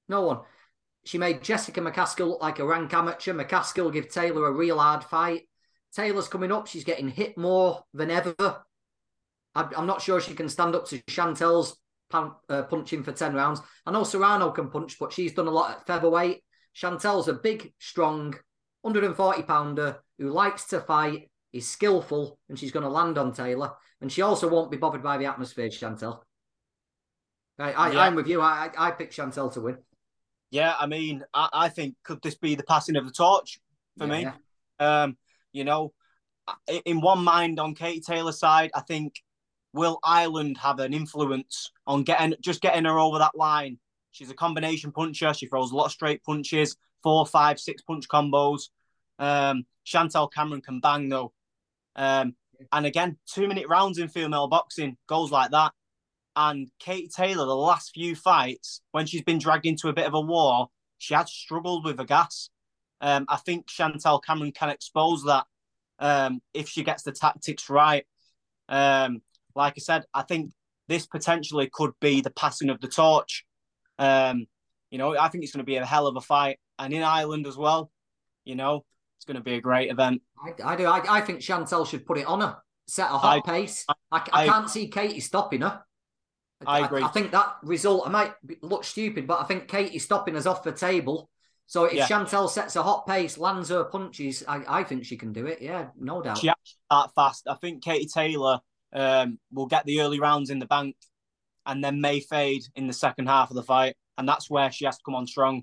No 0.09 0.23
one. 0.23 0.39
She 1.05 1.19
made 1.19 1.43
Jessica 1.43 1.81
McCaskill 1.81 2.29
look 2.29 2.43
like 2.43 2.59
a 2.59 2.65
rank 2.65 2.93
amateur. 2.95 3.35
McCaskill 3.35 3.93
give 3.93 4.09
Taylor 4.09 4.47
a 4.47 4.53
real 4.53 4.79
hard 4.79 5.05
fight. 5.05 5.43
Taylor's 5.95 6.29
coming 6.29 6.51
up. 6.51 6.67
She's 6.67 6.85
getting 6.85 7.09
hit 7.09 7.37
more 7.37 7.85
than 7.93 8.11
ever. 8.11 8.65
I'm 9.55 9.87
not 9.87 10.03
sure 10.03 10.21
she 10.21 10.35
can 10.35 10.49
stand 10.49 10.75
up 10.75 10.89
to 10.89 11.01
Chantelle's 11.09 11.77
uh, 12.13 12.63
punching 12.65 13.05
for 13.05 13.13
10 13.13 13.35
rounds. 13.35 13.61
I 13.87 13.93
know 13.93 14.03
Serrano 14.03 14.51
can 14.51 14.71
punch, 14.71 14.99
but 14.99 15.13
she's 15.13 15.33
done 15.33 15.47
a 15.47 15.53
lot 15.53 15.71
at 15.71 15.87
featherweight. 15.87 16.43
Chantelle's 16.73 17.29
a 17.29 17.35
big, 17.35 17.73
strong, 17.79 18.35
140 18.83 19.43
pounder 19.43 19.99
who 20.19 20.31
likes 20.31 20.65
to 20.67 20.81
fight, 20.81 21.31
is 21.53 21.69
skillful, 21.69 22.39
and 22.49 22.59
she's 22.59 22.73
going 22.73 22.83
to 22.83 22.89
land 22.89 23.17
on 23.17 23.33
Taylor. 23.33 23.73
And 24.01 24.11
she 24.11 24.23
also 24.23 24.49
won't 24.49 24.73
be 24.73 24.77
bothered 24.77 25.05
by 25.05 25.19
the 25.19 25.27
atmosphere, 25.27 25.71
Chantelle. 25.71 26.25
I, 27.59 27.73
I, 27.73 27.93
yeah. 27.93 28.01
I'm 28.01 28.17
with 28.17 28.27
you. 28.27 28.41
I, 28.41 28.71
I 28.77 28.91
pick 28.91 29.13
Chantelle 29.13 29.51
to 29.51 29.61
win. 29.61 29.79
Yeah, 30.51 30.75
I 30.79 30.87
mean, 30.87 31.25
I, 31.35 31.49
I 31.53 31.69
think 31.69 31.97
could 32.05 32.23
this 32.23 32.37
be 32.37 32.55
the 32.55 32.63
passing 32.63 32.97
of 32.97 33.07
the 33.07 33.13
torch 33.13 33.61
for 33.99 34.07
yeah, 34.07 34.13
me? 34.13 34.29
Um, 34.79 35.17
you 35.53 35.65
know, 35.65 35.93
in 36.85 37.01
one 37.01 37.25
mind 37.25 37.59
on 37.59 37.75
Katie 37.75 38.01
Taylor's 38.01 38.39
side, 38.39 38.71
I 38.75 38.81
think 38.81 39.15
will 39.73 39.99
Ireland 40.05 40.59
have 40.59 40.79
an 40.79 40.95
influence 40.95 41.73
on 41.87 42.05
getting 42.05 42.35
just 42.41 42.61
getting 42.61 42.85
her 42.85 42.99
over 42.99 43.19
that 43.19 43.37
line? 43.37 43.79
She's 44.13 44.31
a 44.31 44.35
combination 44.35 44.93
puncher. 44.93 45.35
She 45.35 45.47
throws 45.47 45.73
a 45.73 45.77
lot 45.77 45.87
of 45.87 45.93
straight 45.93 46.23
punches, 46.23 46.77
four, 47.03 47.27
five, 47.27 47.59
six 47.59 47.83
punch 47.83 48.09
combos. 48.09 48.69
Um, 49.19 49.65
Chantelle 49.83 50.29
Cameron 50.29 50.61
can 50.61 50.81
bang 50.81 51.09
though. 51.09 51.33
Um, 51.97 52.37
and 52.73 52.87
again, 52.87 53.19
two 53.27 53.49
minute 53.49 53.69
rounds 53.69 53.99
in 53.99 54.09
female 54.09 54.49
boxing 54.49 54.97
goes 55.09 55.31
like 55.31 55.51
that. 55.51 55.73
And 56.37 56.71
Kate 56.79 57.13
Taylor, 57.13 57.47
the 57.47 57.55
last 57.55 57.93
few 57.95 58.17
fights, 58.17 58.81
when 58.93 59.07
she's 59.07 59.23
been 59.23 59.39
dragged 59.39 59.67
into 59.67 59.89
a 59.89 59.93
bit 59.93 60.07
of 60.07 60.15
a 60.15 60.21
war, 60.21 60.69
she 60.99 61.15
had 61.15 61.29
struggled 61.29 61.85
with 61.85 61.97
the 61.97 62.05
gas. 62.05 62.51
Um, 63.01 63.27
I 63.29 63.37
think 63.37 63.69
Chantelle 63.69 64.21
Cameron 64.21 64.53
can 64.53 64.71
expose 64.71 65.25
that 65.25 65.47
um, 65.99 66.41
if 66.53 66.69
she 66.69 66.83
gets 66.83 67.03
the 67.03 67.13
tactics 67.13 67.69
right. 67.69 68.05
Um, 68.69 69.23
like 69.55 69.75
I 69.77 69.81
said, 69.81 70.05
I 70.13 70.23
think 70.23 70.53
this 70.89 71.07
potentially 71.07 71.69
could 71.73 71.93
be 72.01 72.21
the 72.21 72.31
passing 72.31 72.71
of 72.71 72.81
the 72.81 72.89
torch. 72.89 73.45
Um, 73.99 74.47
you 74.91 74.99
know, 74.99 75.17
I 75.17 75.29
think 75.29 75.45
it's 75.45 75.53
going 75.53 75.65
to 75.65 75.71
be 75.71 75.77
a 75.77 75.85
hell 75.85 76.07
of 76.07 76.17
a 76.17 76.21
fight, 76.21 76.59
and 76.79 76.93
in 76.93 77.03
Ireland 77.03 77.47
as 77.47 77.57
well. 77.57 77.91
You 78.45 78.57
know, 78.57 78.85
it's 79.17 79.25
going 79.25 79.37
to 79.37 79.43
be 79.43 79.55
a 79.55 79.61
great 79.61 79.91
event. 79.91 80.23
I, 80.39 80.73
I 80.73 80.77
do. 80.77 80.87
I, 80.87 81.03
I, 81.09 81.21
think 81.21 81.41
Chantelle 81.41 81.85
should 81.85 82.05
put 82.07 82.19
it 82.19 82.27
on 82.27 82.41
her, 82.41 82.59
set 82.87 83.11
a 83.11 83.19
hot 83.19 83.43
I, 83.47 83.51
pace. 83.51 83.87
I, 84.13 84.23
I, 84.33 84.47
can't 84.47 84.69
see 84.69 84.89
Katie 84.89 85.21
stopping 85.21 85.63
her. 85.63 85.83
I 86.67 86.81
agree. 86.81 87.03
I, 87.03 87.09
think 87.09 87.33
that 87.33 87.57
result, 87.63 88.07
I 88.07 88.11
might 88.11 88.33
look 88.63 88.85
stupid, 88.85 89.27
but 89.27 89.41
I 89.41 89.45
think 89.45 89.69
Katie's 89.69 90.05
stopping 90.05 90.37
us 90.37 90.47
off 90.47 90.63
the 90.63 90.73
table. 90.73 91.29
So 91.67 91.85
if 91.85 91.95
yeah. 91.95 92.07
Chantelle 92.07 92.49
sets 92.49 92.77
a 92.77 92.83
hot 92.83 93.07
pace, 93.07 93.39
lands 93.39 93.71
her 93.71 93.85
punches, 93.85 94.45
I, 94.47 94.63
I 94.69 94.85
think 94.85 95.05
she 95.05 95.17
can 95.17 95.33
do 95.33 95.47
it. 95.47 95.61
Yeah, 95.61 95.89
no 95.99 96.23
doubt. 96.23 96.39
She 96.39 96.51
start 96.87 97.11
fast. 97.15 97.47
I 97.49 97.55
think 97.55 97.83
Katie 97.83 98.09
Taylor 98.13 98.61
um, 98.93 99.39
will 99.53 99.67
get 99.67 99.85
the 99.85 100.01
early 100.01 100.21
rounds 100.21 100.51
in 100.51 100.59
the 100.59 100.67
bank 100.67 100.97
and 101.67 101.83
then 101.83 102.01
may 102.01 102.21
fade 102.21 102.63
in 102.77 102.87
the 102.87 102.93
second 102.93 103.27
half 103.27 103.51
of 103.51 103.57
the 103.57 103.63
fight. 103.63 103.97
And 104.19 104.29
that's 104.29 104.51
where 104.51 104.71
she 104.71 104.85
has 104.85 104.97
to 104.97 105.03
come 105.05 105.15
on 105.15 105.27
strong. 105.27 105.63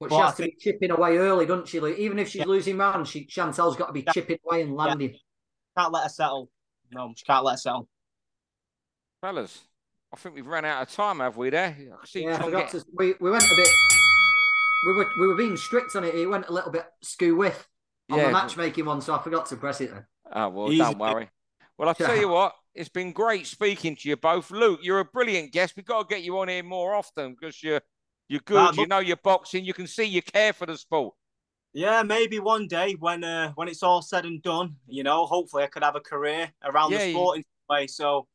But, 0.00 0.10
but 0.10 0.16
she 0.16 0.20
has 0.20 0.28
I 0.28 0.30
to 0.30 0.36
think... 0.36 0.58
be 0.58 0.72
chipping 0.72 0.90
away 0.90 1.16
early, 1.16 1.46
doesn't 1.46 1.68
she? 1.68 1.78
Even 1.78 2.18
if 2.18 2.28
she's 2.28 2.40
yeah. 2.40 2.46
losing 2.46 2.76
rounds, 2.76 3.08
she 3.08 3.24
Chantelle's 3.24 3.76
got 3.76 3.86
to 3.86 3.92
be 3.92 4.02
yeah. 4.02 4.12
chipping 4.12 4.38
away 4.46 4.62
and 4.62 4.74
landing. 4.74 5.10
Yeah. 5.10 5.82
Can't 5.82 5.92
let 5.92 6.04
her 6.04 6.08
settle. 6.08 6.50
No, 6.92 7.12
she 7.16 7.24
can't 7.24 7.44
let 7.44 7.52
her 7.52 7.58
settle. 7.58 7.88
Fellas, 9.20 9.62
I 10.12 10.16
think 10.16 10.34
we've 10.34 10.46
run 10.46 10.64
out 10.64 10.82
of 10.82 10.92
time, 10.92 11.20
have 11.20 11.36
we? 11.36 11.50
There, 11.50 11.76
I 11.76 12.06
see 12.06 12.24
yeah, 12.24 12.36
I 12.36 12.42
forgot 12.42 12.72
get... 12.72 12.80
to, 12.80 12.86
we 12.94 13.14
we 13.20 13.30
went 13.30 13.44
a 13.44 13.56
bit. 13.56 13.68
We 14.86 14.94
were 14.94 15.08
we 15.20 15.26
were 15.26 15.34
being 15.34 15.56
strict 15.56 15.96
on 15.96 16.04
it. 16.04 16.14
It 16.14 16.26
went 16.26 16.48
a 16.48 16.52
little 16.52 16.70
bit 16.70 16.86
skew 17.02 17.36
with 17.36 17.66
on 18.10 18.18
yeah. 18.18 18.26
the 18.26 18.32
matchmaking 18.32 18.84
one, 18.84 19.00
so 19.00 19.14
I 19.14 19.22
forgot 19.22 19.46
to 19.46 19.56
press 19.56 19.80
it. 19.80 19.92
Then. 19.92 20.06
Oh 20.32 20.48
well, 20.48 20.72
Easy. 20.72 20.78
don't 20.78 20.98
worry. 20.98 21.28
Well, 21.76 21.88
I'll 21.88 21.94
tell 21.94 22.16
you 22.16 22.28
what, 22.30 22.54
it's 22.74 22.88
been 22.88 23.12
great 23.12 23.46
speaking 23.46 23.96
to 23.96 24.08
you 24.08 24.16
both. 24.16 24.50
Luke, 24.50 24.80
you're 24.82 25.00
a 25.00 25.04
brilliant 25.04 25.52
guest. 25.52 25.74
We've 25.76 25.84
got 25.84 26.08
to 26.08 26.14
get 26.14 26.24
you 26.24 26.38
on 26.38 26.48
here 26.48 26.62
more 26.62 26.94
often 26.94 27.34
because 27.38 27.62
you're 27.62 27.80
you're 28.28 28.40
good. 28.44 28.76
you 28.76 28.86
know 28.86 28.98
your 28.98 29.16
boxing. 29.16 29.64
You 29.64 29.74
can 29.74 29.86
see 29.86 30.04
you 30.04 30.22
care 30.22 30.52
for 30.52 30.66
the 30.66 30.76
sport. 30.76 31.14
Yeah, 31.72 32.02
maybe 32.02 32.38
one 32.38 32.68
day 32.68 32.96
when 32.98 33.22
uh, 33.22 33.52
when 33.54 33.68
it's 33.68 33.82
all 33.82 34.02
said 34.02 34.24
and 34.24 34.42
done, 34.42 34.76
you 34.86 35.02
know, 35.02 35.26
hopefully 35.26 35.62
I 35.62 35.66
could 35.66 35.82
have 35.82 35.96
a 35.96 36.00
career 36.00 36.50
around 36.64 36.92
yeah, 36.92 37.04
the 37.04 37.12
sport 37.12 37.36
in 37.36 37.42
some 37.42 37.76
way. 37.76 37.86
So, 37.86 38.26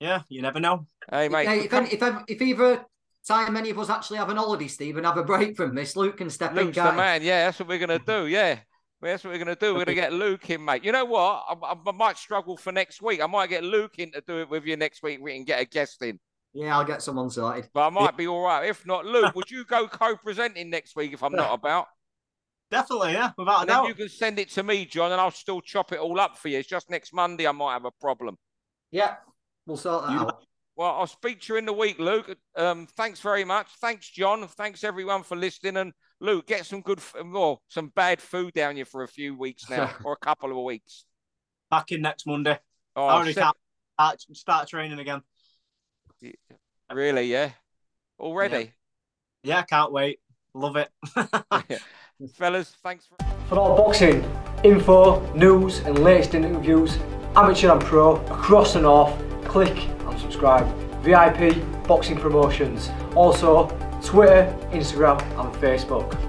yeah, 0.00 0.22
you 0.28 0.42
never 0.42 0.60
know. 0.60 0.86
Hey, 1.10 1.28
mate. 1.28 1.48
Hey, 1.48 1.60
if, 1.60 1.72
any, 1.72 1.88
if, 1.90 2.02
if 2.28 2.42
either 2.42 2.84
time 3.26 3.56
any 3.56 3.70
of 3.70 3.78
us 3.78 3.90
actually 3.90 4.18
have 4.18 4.30
an 4.30 4.36
holiday, 4.36 4.68
Steve, 4.68 4.96
and 4.96 5.06
have 5.06 5.18
a 5.18 5.24
break 5.24 5.56
from 5.56 5.74
this, 5.74 5.96
Luke 5.96 6.18
can 6.18 6.30
step 6.30 6.52
Luke's 6.52 6.76
in. 6.76 6.84
Luke's 6.84 6.90
the 6.90 6.96
man. 6.96 7.22
Yeah, 7.22 7.46
that's 7.46 7.58
what 7.58 7.68
we're 7.68 7.78
gonna 7.78 7.98
do. 7.98 8.26
Yeah. 8.26 8.58
Well, 9.00 9.12
that's 9.12 9.22
what 9.22 9.30
we're 9.30 9.44
going 9.44 9.54
to 9.56 9.60
do. 9.60 9.74
We're 9.74 9.84
going 9.84 9.86
to 9.86 9.94
get 9.94 10.12
Luke 10.12 10.50
in, 10.50 10.64
mate. 10.64 10.82
You 10.82 10.90
know 10.90 11.04
what? 11.04 11.44
I, 11.48 11.76
I, 11.86 11.92
might 11.92 12.18
struggle 12.18 12.56
for 12.56 12.72
next 12.72 13.00
week. 13.00 13.22
I 13.22 13.26
might 13.26 13.48
get 13.48 13.62
Luke 13.62 13.94
in 13.98 14.10
to 14.10 14.20
do 14.26 14.40
it 14.40 14.50
with 14.50 14.64
you 14.64 14.76
next 14.76 15.04
week. 15.04 15.20
We 15.22 15.34
can 15.34 15.44
get 15.44 15.60
a 15.60 15.64
guest 15.64 16.02
in. 16.02 16.18
Yeah, 16.52 16.76
I'll 16.76 16.84
get 16.84 17.00
someone 17.00 17.30
sorted. 17.30 17.68
But 17.72 17.86
I 17.86 17.90
might 17.90 18.16
be 18.16 18.26
all 18.26 18.42
right. 18.42 18.68
If 18.68 18.84
not, 18.86 19.06
Luke, 19.06 19.36
would 19.36 19.50
you 19.52 19.64
go 19.64 19.86
co-presenting 19.86 20.68
next 20.68 20.96
week 20.96 21.12
if 21.12 21.22
I'm 21.22 21.32
not 21.32 21.54
about? 21.60 21.86
Definitely, 22.70 23.12
yeah, 23.12 23.30
without 23.38 23.60
and 23.62 23.70
a 23.70 23.72
doubt. 23.72 23.88
You 23.88 23.94
can 23.94 24.08
send 24.08 24.38
it 24.38 24.50
to 24.50 24.62
me, 24.62 24.84
John, 24.84 25.12
and 25.12 25.20
I'll 25.20 25.30
still 25.30 25.60
chop 25.60 25.92
it 25.92 26.00
all 26.00 26.18
up 26.18 26.36
for 26.36 26.48
you. 26.48 26.58
It's 26.58 26.68
just 26.68 26.90
next 26.90 27.14
Monday 27.14 27.46
I 27.46 27.52
might 27.52 27.74
have 27.74 27.84
a 27.84 27.92
problem. 28.00 28.36
Yeah, 28.90 29.14
we'll 29.68 29.76
sort 29.76 30.06
that 30.06 30.12
you, 30.12 30.18
out. 30.18 30.42
Well, 30.74 30.94
I'll 30.94 31.06
speak 31.06 31.40
to 31.42 31.52
you 31.52 31.58
in 31.58 31.66
the 31.66 31.72
week, 31.72 31.98
Luke. 31.98 32.36
Um, 32.56 32.86
thanks 32.96 33.20
very 33.20 33.44
much. 33.44 33.66
Thanks, 33.80 34.08
John. 34.08 34.46
Thanks 34.48 34.82
everyone 34.82 35.22
for 35.22 35.36
listening. 35.36 35.76
And 35.76 35.92
Luke, 36.20 36.46
get 36.46 36.66
some 36.66 36.80
good, 36.80 37.00
well, 37.26 37.62
some 37.68 37.92
bad 37.94 38.20
food 38.20 38.54
down 38.54 38.76
here 38.76 38.84
for 38.84 39.02
a 39.02 39.08
few 39.08 39.36
weeks 39.36 39.68
now, 39.68 39.90
or 40.04 40.12
a 40.12 40.16
couple 40.16 40.50
of 40.50 40.64
weeks. 40.64 41.04
Back 41.70 41.92
in 41.92 42.02
next 42.02 42.26
Monday. 42.26 42.58
Oh, 42.96 43.06
I 43.06 43.14
already 43.14 43.32
start, 43.32 43.56
start 44.32 44.68
training 44.68 44.98
again. 44.98 45.22
Really? 46.92 47.26
Yeah. 47.26 47.50
Already. 48.18 48.72
Yeah, 49.42 49.56
yeah 49.56 49.62
can't 49.62 49.92
wait. 49.92 50.20
Love 50.54 50.76
it. 50.76 50.88
Fellas, 52.34 52.74
thanks 52.82 53.06
for. 53.06 53.16
For 53.48 53.58
all 53.58 53.76
boxing 53.76 54.24
info, 54.64 55.20
news, 55.34 55.80
and 55.80 55.98
latest 56.00 56.34
interviews, 56.34 56.98
amateur 57.36 57.72
and 57.72 57.80
pro 57.80 58.16
across 58.26 58.74
the 58.74 58.80
north, 58.80 59.27
click 59.48 59.88
and 60.06 60.20
subscribe. 60.20 60.66
VIP 61.02 61.56
Boxing 61.86 62.18
Promotions. 62.18 62.90
Also, 63.14 63.66
Twitter, 64.04 64.54
Instagram, 64.70 65.20
and 65.40 65.52
Facebook. 65.56 66.27